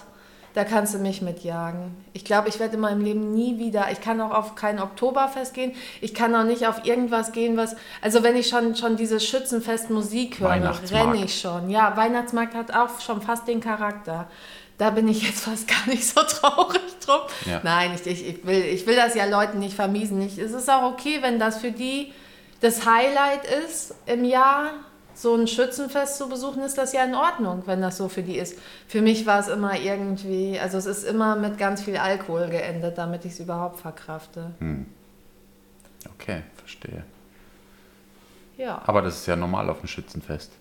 Da 0.56 0.64
kannst 0.64 0.94
du 0.94 1.00
mich 1.00 1.22
mitjagen. 1.22 1.94
Ich 2.14 2.24
glaube, 2.24 2.48
ich 2.48 2.60
werde 2.60 2.76
in 2.76 2.80
meinem 2.80 3.02
Leben 3.02 3.34
nie 3.34 3.60
wieder, 3.60 3.92
ich 3.92 4.00
kann 4.00 4.22
auch 4.22 4.32
auf 4.32 4.56
kein 4.56 4.80
Oktoberfest 4.80 5.54
gehen, 5.54 5.74
ich 6.00 6.14
kann 6.14 6.34
auch 6.34 6.46
nicht 6.46 6.66
auf 6.66 6.86
irgendwas 6.86 7.34
gehen, 7.34 7.58
was, 7.58 7.76
also 8.02 8.24
wenn 8.24 8.38
ich 8.38 8.48
schon, 8.48 8.76
schon 8.76 8.96
diese 8.96 9.20
Schützenfest 9.20 9.90
Musik 9.90 10.40
höre, 10.40 10.80
renne 10.92 11.26
ich 11.26 11.40
schon. 11.40 11.70
Ja, 11.70 11.98
Weihnachtsmarkt 11.98 12.56
hat 12.56 12.74
auch 12.74 13.02
schon 13.02 13.22
fast 13.22 13.50
den 13.50 13.60
Charakter. 13.60 14.28
Da 14.78 14.92
bin 14.92 15.10
ich 15.10 15.24
jetzt 15.24 15.42
fast 15.44 15.68
gar 15.68 15.88
nicht 15.88 16.08
so 16.08 16.22
traurig 16.22 16.82
drum. 17.06 17.22
Ja. 17.46 17.60
Nein, 17.64 17.92
ich, 17.94 18.08
ich, 18.08 18.28
ich, 18.28 18.46
will, 18.46 18.64
ich 18.64 18.88
will 18.88 18.96
das 18.96 19.14
ja 19.14 19.26
Leuten 19.26 19.60
nicht 19.60 19.76
vermiesen. 19.76 20.22
Ich, 20.22 20.38
es 20.38 20.54
ist 20.54 20.70
auch 20.70 20.84
okay, 20.84 21.18
wenn 21.22 21.38
das 21.38 21.58
für 21.58 21.72
die 21.72 22.14
das 22.62 22.86
Highlight 22.86 23.46
ist 23.66 23.94
im 24.06 24.24
Jahr 24.24 24.72
so 25.16 25.36
ein 25.36 25.48
Schützenfest 25.48 26.18
zu 26.18 26.30
besuchen, 26.30 26.62
ist 26.62 26.78
das 26.78 26.94
ja 26.94 27.04
in 27.04 27.16
Ordnung, 27.16 27.64
wenn 27.66 27.82
das 27.82 27.98
so 27.98 28.10
für 28.10 28.22
die 28.22 28.38
ist. 28.38 28.58
Für 28.88 29.02
mich 29.02 29.26
war 29.26 29.40
es 29.40 29.48
immer 29.48 29.80
irgendwie, 29.80 30.60
also 30.60 30.78
es 30.78 30.86
ist 30.86 31.04
immer 31.04 31.36
mit 31.36 31.58
ganz 31.58 31.82
viel 31.82 31.98
Alkohol 31.98 32.50
geendet, 32.50 32.98
damit 32.98 33.26
ich 33.26 33.34
es 33.34 33.40
überhaupt 33.40 33.80
verkrafte. 33.80 34.52
Hm. 34.60 34.86
Okay, 36.14 36.44
verstehe. 36.58 37.04
Ja. 38.58 38.82
Aber 38.86 39.02
das 39.02 39.16
ist 39.16 39.26
ja 39.26 39.36
normal 39.36 39.70
auf 39.70 39.80
dem 39.80 39.88
Schützenfest. 39.88 40.52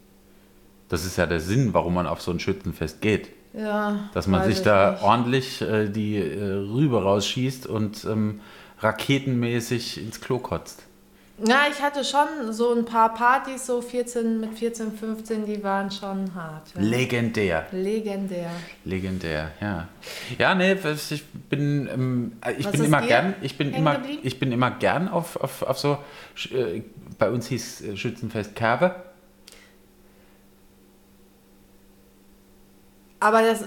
Das 0.89 1.05
ist 1.05 1.17
ja 1.17 1.27
der 1.27 1.41
Sinn, 1.41 1.75
warum 1.75 1.95
man 1.95 2.07
auf 2.07 2.23
so 2.23 2.31
ein 2.31 2.41
Schützenfest 2.41 3.01
geht. 3.01 3.31
Ja. 3.53 4.11
Dass 4.15 4.27
man 4.27 4.45
sich 4.45 4.63
da 4.63 4.93
nicht. 4.93 5.03
ordentlich 5.03 5.63
äh, 5.63 5.89
die 5.89 6.17
äh, 6.17 6.53
Rübe 6.53 7.03
rausschießt 7.03 7.67
und 7.67 8.05
ähm, 8.05 8.41
raketenmäßig 8.81 10.03
ins 10.03 10.21
Klo 10.21 10.39
kotzt. 10.39 10.84
Ja, 11.39 11.63
ich 11.69 11.83
hatte 11.83 12.05
schon 12.05 12.53
so 12.53 12.73
ein 12.73 12.85
paar 12.85 13.13
Partys, 13.13 13.67
so 13.67 13.81
14, 13.81 14.39
mit 14.39 14.57
14, 14.57 14.93
15, 14.93 15.45
die 15.47 15.65
waren 15.65 15.91
schon 15.91 16.33
hart. 16.33 16.73
Ja. 16.77 16.81
Legendär. 16.81 17.67
Legendär. 17.73 18.51
Legendär, 18.85 19.51
ja. 19.61 19.89
Ja, 20.39 20.55
nee, 20.55 20.77
ich 21.11 21.25
bin, 21.51 21.89
ähm, 21.93 22.33
ich 22.57 22.69
bin 22.71 22.85
immer 22.85 23.03
gern, 23.03 23.35
ich 23.43 23.59
bin 23.59 23.75
immer, 23.75 24.01
ich 24.23 24.39
bin 24.39 24.53
immer 24.53 24.71
gern 24.71 25.09
auf, 25.09 25.37
auf, 25.37 25.63
auf 25.63 25.79
so, 25.79 25.99
äh, 26.53 26.83
bei 27.19 27.29
uns 27.31 27.49
hieß 27.49 27.81
äh, 27.81 27.97
Schützenfest 27.97 28.55
Kerbe. 28.55 28.95
Aber 33.19 33.43
das 33.43 33.65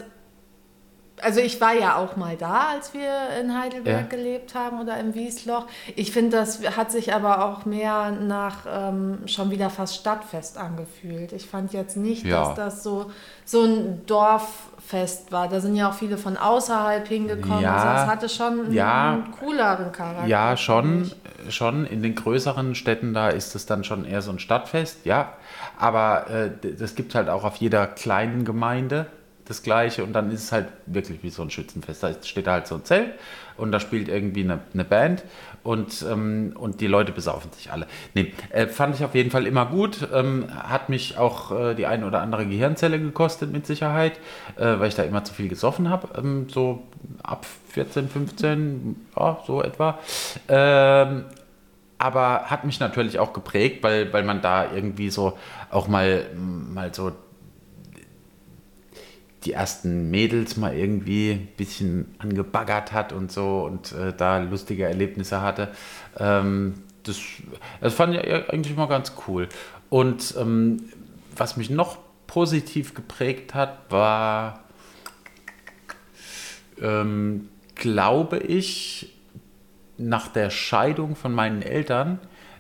also 1.22 1.40
ich 1.40 1.60
war 1.60 1.74
ja 1.74 1.96
auch 1.96 2.16
mal 2.16 2.36
da, 2.36 2.68
als 2.74 2.94
wir 2.94 3.12
in 3.42 3.58
Heidelberg 3.58 4.12
ja. 4.12 4.18
gelebt 4.18 4.54
haben 4.54 4.80
oder 4.80 5.00
im 5.00 5.16
Wiesloch. 5.16 5.66
Ich 5.96 6.12
finde, 6.12 6.38
das 6.38 6.62
hat 6.76 6.92
sich 6.92 7.14
aber 7.14 7.46
auch 7.46 7.66
mehr 7.66 8.12
nach 8.12 8.66
ähm, 8.70 9.20
schon 9.26 9.50
wieder 9.50 9.70
fast 9.70 9.96
Stadtfest 9.96 10.58
angefühlt. 10.58 11.34
Ich 11.34 11.48
fand 11.48 11.74
jetzt 11.74 11.98
nicht, 11.98 12.26
ja. 12.26 12.44
dass 12.44 12.56
das 12.56 12.84
so, 12.84 13.12
so 13.46 13.64
ein 13.64 14.06
Dorffest 14.06 15.32
war. 15.32 15.48
Da 15.48 15.60
sind 15.60 15.76
ja 15.76 15.90
auch 15.90 15.94
viele 15.94 16.18
von 16.18 16.38
außerhalb 16.38 17.08
hingekommen. 17.08 17.62
Ja. 17.62 17.76
Also 17.76 18.04
es 18.04 18.10
hatte 18.10 18.30
schon 18.30 18.72
ja. 18.72 19.14
einen 19.14 19.32
cooleren 19.32 19.92
Charakter. 19.92 20.28
Ja, 20.28 20.56
schon, 20.56 21.12
schon. 21.50 21.86
In 21.88 22.04
den 22.04 22.14
größeren 22.14 22.76
Städten 22.76 23.14
da 23.14 23.30
ist 23.30 23.56
es 23.56 23.66
dann 23.66 23.84
schon 23.84 24.06
eher 24.06 24.22
so 24.22 24.32
ein 24.32 24.40
Stadtfest, 24.40 25.06
ja. 25.06 25.34
Aber 25.80 26.30
äh, 26.30 26.52
das 26.78 26.96
gibt 26.96 27.10
es 27.10 27.16
halt 27.16 27.30
auch 27.30 27.44
auf 27.44 27.56
jeder 27.56 27.88
kleinen 27.88 28.46
Gemeinde 28.46 29.08
das 29.48 29.64
Gleiche 29.64 30.04
und 30.04 30.14
dann 30.14 30.32
ist 30.32 30.44
es 30.44 30.52
halt 30.52 30.68
wirklich 30.86 31.24
wie 31.24 31.30
so 31.30 31.42
ein 31.42 31.50
Schützenfest. 31.50 32.04
Da 32.04 32.14
steht 32.24 32.48
halt 32.48 32.68
so 32.68 32.76
ein 32.76 32.84
Zelt 32.84 33.14
und 33.56 33.72
da 33.72 33.80
spielt 33.80 34.08
irgendwie 34.08 34.44
eine, 34.44 34.60
eine 34.74 34.84
Band 34.84 35.24
und, 35.64 36.06
ähm, 36.10 36.54
und 36.58 36.82
die 36.82 36.88
Leute 36.88 37.12
besaufen 37.12 37.52
sich 37.54 37.72
alle. 37.72 37.88
Nee, 38.14 38.34
äh, 38.50 38.68
fand 38.68 38.96
ich 38.96 39.04
auf 39.04 39.16
jeden 39.16 39.32
Fall 39.32 39.48
immer 39.48 39.66
gut. 39.66 40.08
Ähm, 40.14 40.48
hat 40.54 40.90
mich 40.90 41.18
auch 41.18 41.52
äh, 41.52 41.76
die 41.76 41.86
eine 41.86 42.06
oder 42.06 42.22
andere 42.22 42.46
Gehirnzelle 42.46 43.00
gekostet 43.00 43.52
mit 43.52 43.66
Sicherheit, 43.66 44.20
äh, 44.58 44.80
weil 44.80 44.90
ich 44.90 44.96
da 44.96 45.04
immer 45.04 45.24
zu 45.24 45.34
viel 45.34 45.48
gesoffen 45.48 45.90
habe. 45.90 46.10
Ähm, 46.18 46.48
so 46.50 46.84
ab 47.24 47.46
14, 47.70 48.10
15, 48.10 49.08
ja, 49.18 49.40
so 49.46 49.64
etwa. 49.64 50.00
Ähm, 50.48 51.26
aber 52.00 52.44
hat 52.46 52.64
mich 52.64 52.80
natürlich 52.80 53.18
auch 53.18 53.34
geprägt, 53.34 53.82
weil, 53.82 54.14
weil 54.14 54.24
man 54.24 54.42
da 54.42 54.72
irgendwie 54.72 55.10
so 55.10 55.38
auch 55.72 55.88
mal, 55.88 56.26
mal 56.36 56.94
so 56.94 57.12
die 59.46 59.54
ersten 59.54 60.10
Mädels 60.10 60.58
mal 60.58 60.76
irgendwie 60.76 61.32
ein 61.32 61.48
bisschen 61.58 62.16
angebaggert 62.18 62.92
hat 62.92 63.14
und 63.14 63.32
so 63.32 63.64
und 63.66 63.92
äh, 63.92 64.14
da 64.16 64.40
lustige 64.40 64.86
Erlebnisse 64.86 65.42
hatte. 65.42 65.70
Ähm, 66.18 66.76
das, 67.04 67.20
das 67.80 67.94
fand 67.94 68.16
ich 68.16 68.50
eigentlich 68.50 68.76
mal 68.76 68.88
ganz 68.88 69.14
cool. 69.28 69.48
Und 69.90 70.36
ähm, 70.38 70.90
was 71.36 71.56
mich 71.56 71.70
noch 71.70 71.98
positiv 72.26 72.94
geprägt 72.94 73.54
hat, 73.54 73.78
war, 73.90 74.64
ähm, 76.82 77.50
glaube 77.76 78.40
ich, 78.40 79.14
nach 79.98 80.28
der 80.28 80.50
Scheidung 80.50 81.16
von 81.16 81.34
meinen 81.34 81.62
Eltern, 81.62 82.20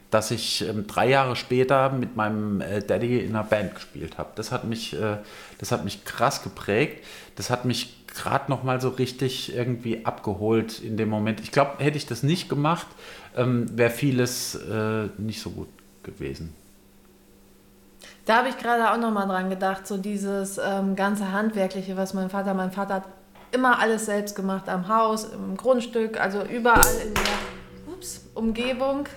dass 0.09 0.31
ich 0.31 0.67
ähm, 0.67 0.87
drei 0.87 1.09
Jahre 1.09 1.35
später 1.35 1.89
mit 1.89 2.15
meinem 2.15 2.61
äh, 2.61 2.81
Daddy 2.81 3.19
in 3.19 3.35
einer 3.35 3.43
Band 3.43 3.75
gespielt 3.75 4.17
habe. 4.17 4.29
Das 4.35 4.51
hat 4.51 4.63
mich, 4.63 4.93
äh, 4.93 5.17
das 5.59 5.71
hat 5.71 5.83
mich 5.83 6.05
krass 6.05 6.43
geprägt. 6.43 7.03
Das 7.35 7.49
hat 7.49 7.65
mich 7.65 8.05
gerade 8.07 8.49
noch 8.49 8.63
mal 8.63 8.79
so 8.81 8.89
richtig 8.89 9.55
irgendwie 9.55 10.05
abgeholt 10.05 10.79
in 10.79 10.97
dem 10.97 11.09
Moment. 11.09 11.41
Ich 11.41 11.51
glaube, 11.51 11.83
hätte 11.83 11.97
ich 11.97 12.05
das 12.05 12.23
nicht 12.23 12.49
gemacht, 12.49 12.87
ähm, 13.35 13.65
wäre 13.77 13.91
vieles 13.91 14.55
äh, 14.55 15.07
nicht 15.17 15.41
so 15.41 15.51
gut 15.51 15.69
gewesen. 16.03 16.53
Da 18.25 18.37
habe 18.37 18.49
ich 18.49 18.57
gerade 18.57 18.91
auch 18.91 18.97
noch 18.97 19.11
mal 19.11 19.25
dran 19.25 19.49
gedacht, 19.49 19.87
so 19.87 19.97
dieses 19.97 20.57
ähm, 20.57 20.95
ganze 20.95 21.31
Handwerkliche, 21.31 21.95
was 21.95 22.13
mein 22.13 22.29
Vater, 22.29 22.53
mein 22.53 22.71
Vater 22.71 22.95
hat 22.95 23.03
immer 23.51 23.79
alles 23.79 24.05
selbst 24.05 24.35
gemacht 24.35 24.67
am 24.67 24.87
Haus, 24.87 25.25
im 25.25 25.55
Grundstück, 25.55 26.19
also 26.19 26.43
überall 26.43 26.95
in 27.05 27.13
der 27.13 27.93
ups, 27.93 28.25
Umgebung 28.33 29.07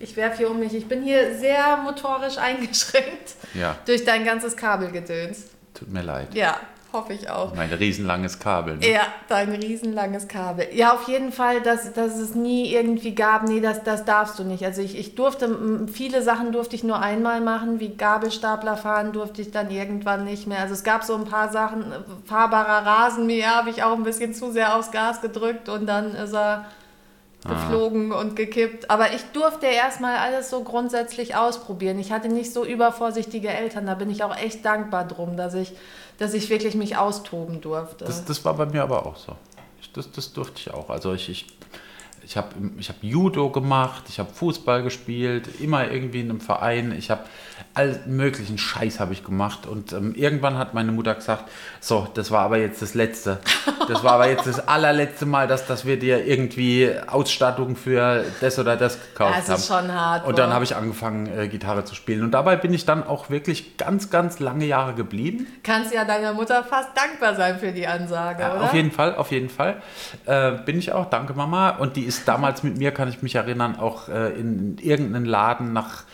ich 0.00 0.16
werfe 0.16 0.38
hier 0.38 0.50
um 0.50 0.58
mich. 0.58 0.74
Ich 0.74 0.86
bin 0.86 1.02
hier 1.02 1.34
sehr 1.36 1.78
motorisch 1.78 2.38
eingeschränkt 2.38 3.34
ja. 3.54 3.76
durch 3.86 4.04
dein 4.04 4.24
ganzes 4.24 4.56
Kabelgedöns. 4.56 5.44
Tut 5.74 5.92
mir 5.92 6.02
leid. 6.02 6.34
Ja, 6.34 6.58
hoffe 6.92 7.12
ich 7.12 7.30
auch. 7.30 7.54
Mein 7.54 7.72
riesenlanges 7.72 8.38
Kabel. 8.38 8.78
Ne? 8.78 8.90
Ja, 8.90 9.02
dein 9.28 9.52
riesenlanges 9.52 10.26
Kabel. 10.26 10.68
Ja, 10.72 10.94
auf 10.94 11.06
jeden 11.06 11.32
Fall, 11.32 11.60
dass, 11.60 11.92
dass 11.92 12.16
es 12.16 12.34
nie 12.34 12.72
irgendwie 12.72 13.14
gab, 13.14 13.46
nee, 13.46 13.60
das, 13.60 13.84
das 13.84 14.04
darfst 14.04 14.38
du 14.38 14.44
nicht. 14.44 14.64
Also 14.64 14.82
ich, 14.82 14.98
ich 14.98 15.14
durfte, 15.14 15.86
viele 15.92 16.22
Sachen 16.22 16.52
durfte 16.52 16.76
ich 16.76 16.84
nur 16.84 17.00
einmal 17.00 17.40
machen, 17.40 17.80
wie 17.80 17.96
Gabelstapler 17.96 18.76
fahren 18.76 19.12
durfte 19.12 19.42
ich 19.42 19.50
dann 19.50 19.70
irgendwann 19.70 20.24
nicht 20.24 20.46
mehr. 20.46 20.60
Also 20.60 20.74
es 20.74 20.84
gab 20.84 21.04
so 21.04 21.14
ein 21.14 21.24
paar 21.24 21.50
Sachen, 21.50 21.92
fahrbarer 22.24 22.86
Rasenmäher 22.86 23.54
habe 23.54 23.70
ich 23.70 23.82
auch 23.82 23.94
ein 23.94 24.04
bisschen 24.04 24.34
zu 24.34 24.50
sehr 24.50 24.76
aufs 24.76 24.90
Gas 24.90 25.20
gedrückt 25.20 25.68
und 25.68 25.86
dann 25.86 26.14
ist 26.14 26.34
er 26.34 26.66
geflogen 27.48 28.12
ah. 28.12 28.20
und 28.20 28.36
gekippt. 28.36 28.90
Aber 28.90 29.12
ich 29.12 29.22
durfte 29.32 29.66
erstmal 29.66 30.16
alles 30.16 30.50
so 30.50 30.62
grundsätzlich 30.62 31.36
ausprobieren. 31.36 31.98
Ich 31.98 32.12
hatte 32.12 32.28
nicht 32.28 32.52
so 32.52 32.64
übervorsichtige 32.64 33.48
Eltern. 33.48 33.86
Da 33.86 33.94
bin 33.94 34.10
ich 34.10 34.22
auch 34.22 34.36
echt 34.36 34.64
dankbar 34.64 35.06
drum, 35.06 35.36
dass 35.36 35.54
ich, 35.54 35.72
dass 36.18 36.34
ich 36.34 36.50
wirklich 36.50 36.74
mich 36.74 36.96
austoben 36.96 37.60
durfte. 37.60 38.04
Das, 38.04 38.24
das 38.24 38.44
war 38.44 38.54
bei 38.54 38.66
mir 38.66 38.82
aber 38.82 39.06
auch 39.06 39.16
so. 39.16 39.34
Das, 39.94 40.10
das 40.12 40.32
durfte 40.32 40.60
ich 40.60 40.72
auch. 40.72 40.90
Also 40.90 41.12
ich, 41.14 41.28
ich 41.28 41.46
ich 42.28 42.36
habe 42.36 42.48
ich 42.76 42.90
hab 42.90 43.02
Judo 43.02 43.48
gemacht, 43.48 44.04
ich 44.10 44.18
habe 44.18 44.30
Fußball 44.30 44.82
gespielt, 44.82 45.48
immer 45.62 45.90
irgendwie 45.90 46.20
in 46.20 46.28
einem 46.28 46.42
Verein. 46.42 46.92
Ich 46.92 47.10
habe 47.10 47.22
all 47.72 48.00
möglichen 48.06 48.58
Scheiß 48.58 49.00
habe 49.00 49.14
ich 49.14 49.24
gemacht. 49.24 49.66
Und 49.66 49.92
ähm, 49.94 50.14
irgendwann 50.14 50.58
hat 50.58 50.74
meine 50.74 50.92
Mutter 50.92 51.14
gesagt, 51.14 51.44
so, 51.80 52.06
das 52.12 52.30
war 52.30 52.42
aber 52.42 52.58
jetzt 52.58 52.82
das 52.82 52.92
Letzte. 52.92 53.38
Das 53.88 54.04
war 54.04 54.12
aber 54.12 54.28
jetzt 54.28 54.46
das 54.46 54.68
allerletzte 54.68 55.24
Mal, 55.24 55.46
dass, 55.46 55.66
dass 55.66 55.86
wir 55.86 55.98
dir 55.98 56.26
irgendwie 56.26 56.90
Ausstattung 57.06 57.76
für 57.76 58.24
das 58.40 58.58
oder 58.58 58.76
das 58.76 58.98
gekauft 59.00 59.34
haben. 59.34 59.44
Das 59.46 59.60
ist 59.60 59.68
schon 59.68 59.92
hart. 59.92 60.26
Und 60.26 60.38
dann 60.38 60.52
habe 60.52 60.64
ich 60.64 60.76
angefangen, 60.76 61.26
äh, 61.26 61.48
Gitarre 61.48 61.86
zu 61.86 61.94
spielen. 61.94 62.22
Und 62.22 62.32
dabei 62.32 62.56
bin 62.56 62.74
ich 62.74 62.84
dann 62.84 63.02
auch 63.06 63.30
wirklich 63.30 63.78
ganz, 63.78 64.10
ganz 64.10 64.38
lange 64.40 64.66
Jahre 64.66 64.92
geblieben. 64.92 65.46
Kannst 65.62 65.94
ja 65.94 66.04
deiner 66.04 66.34
Mutter 66.34 66.62
fast 66.64 66.90
dankbar 66.94 67.34
sein 67.36 67.58
für 67.58 67.72
die 67.72 67.86
Ansage, 67.86 68.42
ja, 68.42 68.54
oder? 68.54 68.64
Auf 68.64 68.74
jeden 68.74 68.90
Fall, 68.90 69.14
auf 69.14 69.30
jeden 69.30 69.48
Fall. 69.48 69.80
Äh, 70.26 70.52
bin 70.66 70.78
ich 70.78 70.92
auch, 70.92 71.06
danke 71.06 71.32
Mama. 71.32 71.70
Und 71.70 71.96
die 71.96 72.02
ist 72.02 72.17
damals 72.24 72.62
mit 72.62 72.78
mir, 72.78 72.92
kann 72.92 73.08
ich 73.08 73.22
mich 73.22 73.34
erinnern, 73.34 73.76
auch 73.76 74.08
äh, 74.08 74.30
in 74.38 74.78
irgendeinen 74.78 75.24
Laden 75.24 75.72
nach 75.72 76.04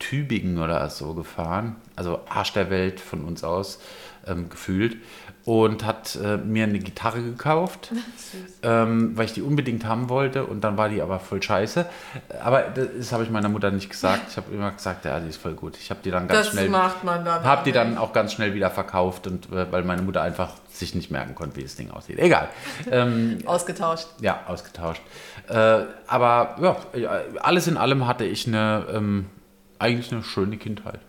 Tübingen 0.00 0.58
oder 0.58 0.90
so 0.90 1.14
gefahren. 1.14 1.76
Also 1.94 2.20
Arsch 2.28 2.52
der 2.52 2.70
Welt 2.70 2.98
von 2.98 3.24
uns 3.24 3.44
aus 3.44 3.78
ähm, 4.26 4.48
gefühlt 4.48 4.96
und 5.44 5.84
hat 5.84 6.18
äh, 6.22 6.36
mir 6.36 6.64
eine 6.64 6.78
Gitarre 6.78 7.22
gekauft, 7.22 7.92
ähm, 8.62 9.16
weil 9.16 9.26
ich 9.26 9.32
die 9.32 9.42
unbedingt 9.42 9.84
haben 9.84 10.08
wollte 10.08 10.44
und 10.44 10.62
dann 10.62 10.76
war 10.76 10.88
die 10.88 11.00
aber 11.00 11.18
voll 11.18 11.42
scheiße. 11.42 11.86
Aber 12.42 12.62
das 12.62 13.12
habe 13.12 13.24
ich 13.24 13.30
meiner 13.30 13.48
Mutter 13.48 13.70
nicht 13.70 13.88
gesagt. 13.88 14.22
Ich 14.30 14.36
habe 14.36 14.52
immer 14.52 14.70
gesagt, 14.72 15.04
ja, 15.04 15.18
die 15.20 15.28
ist 15.28 15.40
voll 15.40 15.54
gut. 15.54 15.76
Ich 15.78 15.90
habe 15.90 16.00
die 16.04 16.10
dann 16.10 16.28
ganz 16.28 16.46
das 16.46 16.52
schnell, 16.52 16.68
macht 16.68 17.04
man 17.04 17.24
dann. 17.24 17.42
Habe 17.42 17.64
die 17.64 17.72
dann 17.72 17.96
auch 17.96 18.12
ganz 18.12 18.32
schnell 18.32 18.54
wieder 18.54 18.70
verkauft 18.70 19.26
und 19.26 19.50
äh, 19.52 19.70
weil 19.72 19.84
meine 19.84 20.02
Mutter 20.02 20.22
einfach 20.22 20.52
sich 20.70 20.94
nicht 20.94 21.10
merken 21.10 21.34
konnte, 21.34 21.56
wie 21.56 21.62
das 21.62 21.76
Ding 21.76 21.90
aussieht. 21.90 22.18
Egal. 22.18 22.48
Ähm, 22.90 23.38
ausgetauscht. 23.44 24.08
Ja, 24.20 24.40
ausgetauscht. 24.46 25.02
Äh, 25.48 25.82
aber 26.06 26.56
ja, 26.94 27.20
alles 27.40 27.68
in 27.68 27.76
allem 27.76 28.06
hatte 28.06 28.24
ich 28.24 28.46
eine 28.46 28.86
ähm, 28.92 29.26
eigentlich 29.80 30.12
eine 30.12 30.22
schöne 30.22 30.56
Kindheit. 30.58 31.00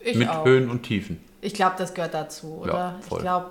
Ich 0.00 0.16
Mit 0.16 0.28
auch. 0.28 0.44
Höhen 0.44 0.70
und 0.70 0.82
Tiefen. 0.82 1.18
Ich 1.44 1.52
glaube, 1.54 1.74
das 1.76 1.92
gehört 1.92 2.14
dazu, 2.14 2.60
oder? 2.62 2.72
Ja. 2.72 2.94
Ich 3.10 3.18
glaube, 3.18 3.50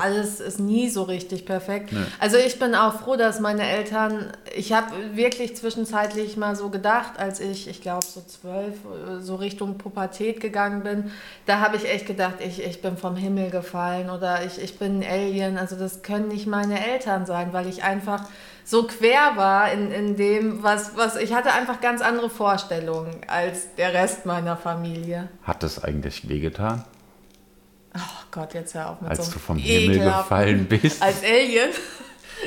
alles 0.00 0.38
ist 0.40 0.60
nie 0.60 0.90
so 0.90 1.02
richtig 1.02 1.46
perfekt. 1.46 1.90
Also 2.20 2.36
ich 2.36 2.58
bin 2.58 2.74
auch 2.74 3.00
froh, 3.00 3.16
dass 3.16 3.40
meine 3.40 3.66
Eltern, 3.66 4.32
ich 4.54 4.72
habe 4.72 4.92
wirklich 5.14 5.56
zwischenzeitlich 5.56 6.36
mal 6.36 6.56
so 6.56 6.68
gedacht, 6.68 7.18
als 7.18 7.40
ich, 7.40 7.68
ich 7.68 7.80
glaube, 7.80 8.04
so 8.04 8.20
zwölf, 8.20 8.74
so 9.20 9.36
Richtung 9.36 9.78
Pubertät 9.78 10.40
gegangen 10.40 10.82
bin, 10.82 11.10
da 11.46 11.60
habe 11.60 11.76
ich 11.76 11.88
echt 11.88 12.06
gedacht, 12.06 12.34
ich, 12.40 12.62
ich 12.62 12.82
bin 12.82 12.98
vom 12.98 13.16
Himmel 13.16 13.50
gefallen 13.50 14.10
oder 14.10 14.44
ich, 14.44 14.62
ich 14.62 14.78
bin 14.78 15.00
ein 15.00 15.10
Alien. 15.10 15.56
Also 15.56 15.76
das 15.76 16.02
können 16.02 16.28
nicht 16.28 16.46
meine 16.46 16.86
Eltern 16.86 17.24
sein, 17.24 17.52
weil 17.52 17.66
ich 17.66 17.82
einfach 17.82 18.24
so 18.64 18.84
quer 18.84 19.36
war 19.36 19.72
in, 19.72 19.90
in 19.90 20.16
dem, 20.16 20.62
was, 20.62 20.96
was 20.96 21.16
ich 21.16 21.34
hatte 21.34 21.52
einfach 21.52 21.80
ganz 21.80 22.00
andere 22.00 22.30
Vorstellungen 22.30 23.20
als 23.26 23.74
der 23.76 23.92
Rest 23.92 24.26
meiner 24.26 24.56
Familie. 24.56 25.28
Hat 25.42 25.62
das 25.62 25.82
eigentlich 25.82 26.28
wehgetan, 26.28 26.84
Oh 27.94 27.98
Gott, 28.30 28.54
jetzt 28.54 28.74
hör 28.74 28.90
auf 28.90 29.00
mit 29.00 29.10
als 29.10 29.26
so 29.26 29.32
du 29.32 29.38
vom 29.38 29.58
Himmel 29.58 29.98
gefallen 30.00 30.64
bist? 30.66 31.02
Als 31.02 31.22
Alien. 31.22 31.70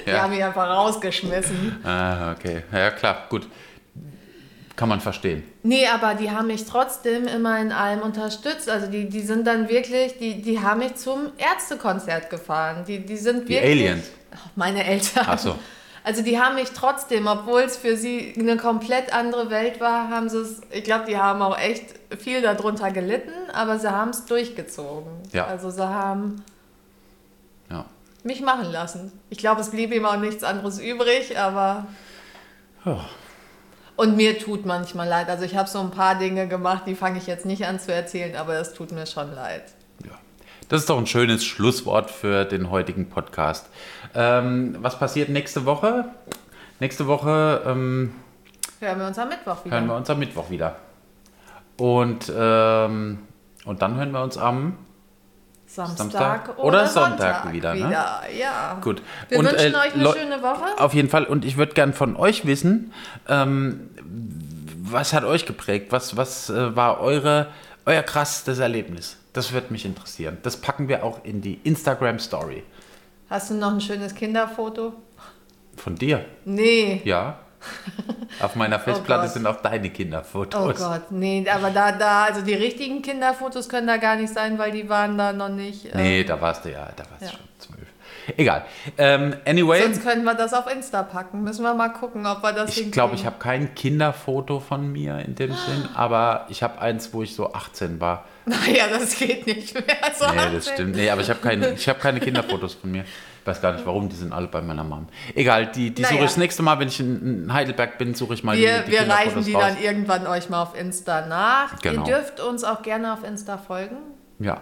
Die 0.06 0.10
Ja. 0.10 0.24
haben 0.24 0.32
mich 0.34 0.44
einfach 0.44 0.68
rausgeschmissen. 0.68 1.78
Ah, 1.86 2.32
okay. 2.34 2.64
Ja, 2.72 2.92
klar, 2.92 3.28
gut. 3.30 3.48
Kann 4.76 4.90
man 4.90 5.00
verstehen. 5.00 5.44
Nee, 5.64 5.88
aber 5.88 6.16
die 6.16 6.30
haben 6.32 6.48
mich 6.48 6.66
trotzdem 6.66 7.28
immer 7.28 7.60
in 7.62 7.72
allem 7.72 8.02
unterstützt. 8.02 8.70
Also 8.70 8.88
die, 8.88 9.08
die 9.08 9.22
sind 9.22 9.48
dann 9.48 9.70
wirklich, 9.70 10.18
die, 10.18 10.42
die 10.42 10.60
haben 10.60 10.80
mich 10.80 10.96
zum 10.96 11.32
Ärztekonzert 11.38 12.30
gefahren. 12.30 12.84
Die, 12.86 13.06
die 13.06 13.16
sind 13.16 13.48
Die 13.48 13.54
wirklich. 13.54 13.72
Aliens. 13.72 14.06
Ach, 14.36 14.50
Meine 14.56 14.84
Eltern. 14.84 15.26
Ach 15.30 15.40
so. 15.40 15.56
Also 16.06 16.22
die 16.22 16.40
haben 16.40 16.54
mich 16.54 16.70
trotzdem, 16.70 17.26
obwohl 17.26 17.62
es 17.62 17.78
für 17.78 17.98
sie 17.98 18.36
eine 18.38 18.58
komplett 18.58 19.12
andere 19.12 19.50
Welt 19.50 19.80
war, 19.82 20.10
haben 20.10 20.30
sie 20.30 20.38
es, 20.38 20.62
ich 20.70 20.84
glaube, 20.84 21.06
die 21.06 21.18
haben 21.18 21.42
auch 21.42 21.58
echt 21.58 21.96
viel 22.20 22.44
darunter 22.44 22.92
gelitten, 22.92 23.32
aber 23.52 23.80
sie 23.80 23.90
haben 23.92 24.12
es 24.12 24.24
durchgezogen. 24.26 25.12
Ja. 25.34 25.48
Also 25.48 25.72
sie 25.72 25.84
haben 25.84 26.44
Ja. 27.72 27.86
mich 28.24 28.42
machen 28.42 28.72
lassen. 28.72 29.12
Ich 29.32 29.40
glaube, 29.40 29.62
es 29.62 29.72
blieb 29.72 29.92
ihm 29.92 30.06
auch 30.06 30.18
nichts 30.18 30.44
anderes 30.44 30.80
übrig, 30.80 31.40
aber. 31.40 31.88
Ja. 32.86 33.00
Und 33.96 34.16
mir 34.16 34.38
tut 34.38 34.64
manchmal 34.64 35.08
leid. 35.08 35.28
Also 35.28 35.44
ich 35.44 35.56
habe 35.56 35.68
so 35.68 35.80
ein 35.80 35.90
paar 35.90 36.20
Dinge 36.20 36.48
gemacht, 36.48 36.84
die 36.86 36.94
fange 36.94 37.18
ich 37.18 37.26
jetzt 37.26 37.48
nicht 37.48 37.66
an 37.66 37.80
zu 37.80 37.92
erzählen, 37.92 38.36
aber 38.36 38.54
es 38.60 38.74
tut 38.74 38.92
mir 38.92 39.08
schon 39.08 39.34
leid. 39.34 39.64
Das 40.68 40.82
ist 40.82 40.90
doch 40.90 40.98
ein 40.98 41.06
schönes 41.06 41.46
Schlusswort 41.46 42.10
für 42.10 42.44
den 42.44 42.72
heutigen 42.72 43.08
Podcast. 43.08 43.70
Ähm, 44.16 44.76
was 44.80 44.98
passiert 44.98 45.30
nächste 45.30 45.66
Woche? 45.66 46.06
Nächste 46.80 47.06
Woche 47.06 47.62
ähm, 47.68 48.16
Hören 48.80 49.00
wir 49.00 49.08
uns 49.08 49.20
am 49.20 49.30
Mittwoch 49.30 49.64
wieder. 49.64 49.76
hören 49.76 49.88
wir 49.88 49.96
uns 49.96 50.10
am 50.10 50.18
Mittwoch 50.18 50.50
wieder. 50.50 50.76
Und, 51.78 52.32
ähm, 52.36 53.20
und 53.66 53.82
dann 53.82 53.96
hören 53.96 54.12
wir 54.12 54.24
uns 54.24 54.38
am 54.40 54.78
Samstag, 55.68 55.98
Samstag 55.98 56.50
oder, 56.58 56.64
oder 56.64 56.88
Sonntag, 56.88 57.18
Sonntag 57.18 57.54
wieder, 57.54 57.76
ne? 57.76 57.92
Ja. 58.40 58.78
Gut. 58.82 59.04
Wir 59.30 59.40
und, 59.40 59.46
wünschen 59.46 59.74
äh, 59.74 59.78
euch 59.78 59.94
eine 59.94 60.14
schöne 60.14 60.42
Woche. 60.42 60.80
Auf 60.80 60.94
jeden 60.96 61.10
Fall. 61.10 61.26
Und 61.26 61.46
ich 61.46 61.58
würde 61.58 61.74
gern 61.74 61.94
von 61.94 62.16
euch 62.16 62.46
wissen, 62.46 62.92
ähm, 63.28 63.92
was 64.82 65.14
hat 65.14 65.26
euch 65.26 65.46
geprägt? 65.46 65.92
Was, 65.92 66.18
was 66.18 66.50
äh, 66.50 66.76
war 66.76 67.02
eure, 67.02 67.48
euer 67.86 68.02
krassestes 68.02 68.58
Erlebnis? 68.60 69.18
Das 69.36 69.52
würde 69.52 69.68
mich 69.72 69.84
interessieren. 69.86 70.38
Das 70.44 70.56
packen 70.58 70.88
wir 70.88 71.04
auch 71.04 71.24
in 71.26 71.42
die 71.42 71.60
Instagram 71.66 72.20
Story. 72.20 72.64
Hast 73.30 73.50
du 73.50 73.56
noch 73.56 73.74
ein 73.74 73.82
schönes 73.82 74.16
Kinderfoto? 74.16 74.94
Von 75.76 75.96
dir? 75.96 76.24
Nee. 76.46 77.02
Ja. 77.04 77.40
Auf 78.40 78.56
meiner 78.56 78.80
Festplatte 78.86 79.24
Gott. 79.26 79.34
sind 79.34 79.46
auch 79.46 79.58
deine 79.62 79.88
Oh 79.88 79.92
Kinderfotos. 79.92 80.78
Gott, 80.78 81.12
nee, 81.12 81.46
aber 81.50 81.70
da, 81.72 81.92
da, 81.92 82.24
also 82.26 82.42
die 82.42 82.54
richtigen 82.54 83.02
Kinderfotos 83.02 83.68
können 83.68 83.88
da 83.88 83.98
gar 83.98 84.16
nicht 84.16 84.34
sein, 84.34 84.58
weil 84.58 84.72
die 84.72 84.88
waren 84.88 85.18
da 85.18 85.34
noch 85.34 85.50
nicht. 85.50 85.86
äh, 85.94 85.98
Nee, 85.98 86.24
da 86.24 86.40
warst 86.40 86.64
du 86.64 86.72
ja, 86.72 86.88
da 86.96 87.04
warst 87.10 87.22
du 87.22 87.26
Ja. 87.26 87.32
schon 87.32 87.40
zwölf. 87.58 87.88
Egal. 88.38 88.66
Ähm, 88.98 89.36
anyway, 89.46 89.82
Sonst 89.84 90.04
könnten 90.04 90.24
wir 90.24 90.34
das 90.36 90.54
auf 90.54 90.72
Insta 90.72 91.04
packen. 91.04 91.44
Müssen 91.44 91.64
wir 91.64 91.74
mal 91.74 91.90
gucken, 91.90 92.26
ob 92.26 92.42
wir 92.44 92.54
das 92.54 92.76
ich 92.78 92.92
glaube, 92.92 93.16
ich 93.16 93.26
habe 93.26 93.38
kein 93.40 93.76
Kinderfoto 93.76 94.60
von 94.60 94.92
mir 94.92 95.20
in 95.20 95.36
dem 95.36 95.52
Sinn, 95.52 95.88
aber 95.94 96.46
ich 96.50 96.64
habe 96.64 96.80
eins, 96.80 97.14
wo 97.14 97.22
ich 97.24 97.36
so 97.36 97.54
18 97.54 98.00
war. 98.00 98.26
Naja, 98.46 98.86
das 98.92 99.18
geht 99.18 99.48
nicht 99.48 99.74
mehr. 99.74 99.96
So 100.16 100.28
Nee, 100.28 100.54
das 100.54 100.70
stimmt. 100.70 100.96
Nee, 100.96 101.10
aber 101.10 101.22
ich 101.22 101.30
habe 101.32 101.40
keine, 101.40 101.72
ich 101.72 101.90
hab 101.90 102.00
keine 102.00 102.20
Kinderfotos 102.20 102.76
von 102.76 102.92
mir. 102.92 103.02
Ich 103.02 103.48
weiß 103.48 103.60
gar 103.60 103.74
nicht 103.74 103.86
warum, 103.88 104.08
die 104.08 104.16
sind 104.16 104.34
alle 104.34 104.48
bei 104.48 104.62
meiner 104.62 104.84
Mom. 104.84 105.08
Egal, 105.34 105.66
die, 105.68 105.90
die 105.90 106.04
suche 106.04 106.14
Naja. 106.14 106.26
ich 106.26 106.30
das 106.32 106.38
nächste 106.38 106.62
Mal, 106.62 106.78
wenn 106.78 106.88
ich 106.88 107.00
in 107.00 107.52
Heidelberg 107.52 107.98
bin, 107.98 108.14
suche 108.14 108.36
ich 108.36 108.44
mal 108.44 108.56
Wir, 108.56 108.80
die, 108.82 108.86
die 108.86 108.92
wir 108.92 109.10
reichen 109.10 109.44
die 109.44 109.54
raus. 109.54 109.64
dann 109.68 109.82
irgendwann 109.84 110.28
euch 110.28 110.50
mal 110.50 110.62
auf 110.62 110.80
Insta 110.80 111.26
nach. 111.26 111.80
Genau. 111.82 112.02
Ihr 112.08 112.14
dürft 112.18 112.40
uns 112.40 112.64
auch 112.64 112.84
gerne 112.84 113.14
auf 113.14 113.24
Insta 113.24 113.58
folgen. 113.58 113.98
Ja. 114.38 114.62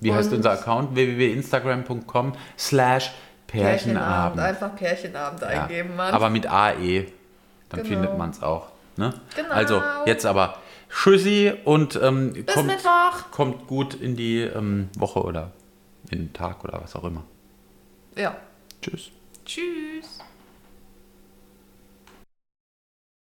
Wie 0.00 0.12
heißt 0.12 0.32
unser 0.32 0.52
Account? 0.52 0.94
www.instagram.com 0.94 2.32
slash 2.58 3.12
Pärchenabend. 3.46 4.40
Einfach 4.40 4.74
Pärchenabend 4.76 5.40
Ja. 5.42 5.48
eingeben, 5.48 5.96
Mann. 5.96 6.12
Aber 6.12 6.30
mit 6.30 6.46
AE, 6.50 7.06
dann 7.68 7.82
Genau. 7.82 7.84
findet 7.88 8.18
man 8.18 8.30
es 8.30 8.42
auch. 8.42 8.68
Ne? 8.96 9.14
Genau. 9.34 9.50
Also, 9.50 9.82
jetzt 10.06 10.26
aber 10.26 10.56
Tschüssi 10.90 11.52
und 11.64 11.98
ähm, 12.02 12.44
kommt, 12.46 12.72
kommt 13.30 13.66
gut 13.66 13.94
in 13.94 14.16
die 14.16 14.40
ähm, 14.40 14.88
Woche 14.98 15.22
oder 15.22 15.52
in 16.10 16.18
den 16.18 16.32
Tag 16.32 16.64
oder 16.64 16.80
was 16.82 16.94
auch 16.96 17.04
immer. 17.04 17.24
Ja. 18.16 18.36
Tschüss. 18.82 19.10
Tschüss. 19.44 20.18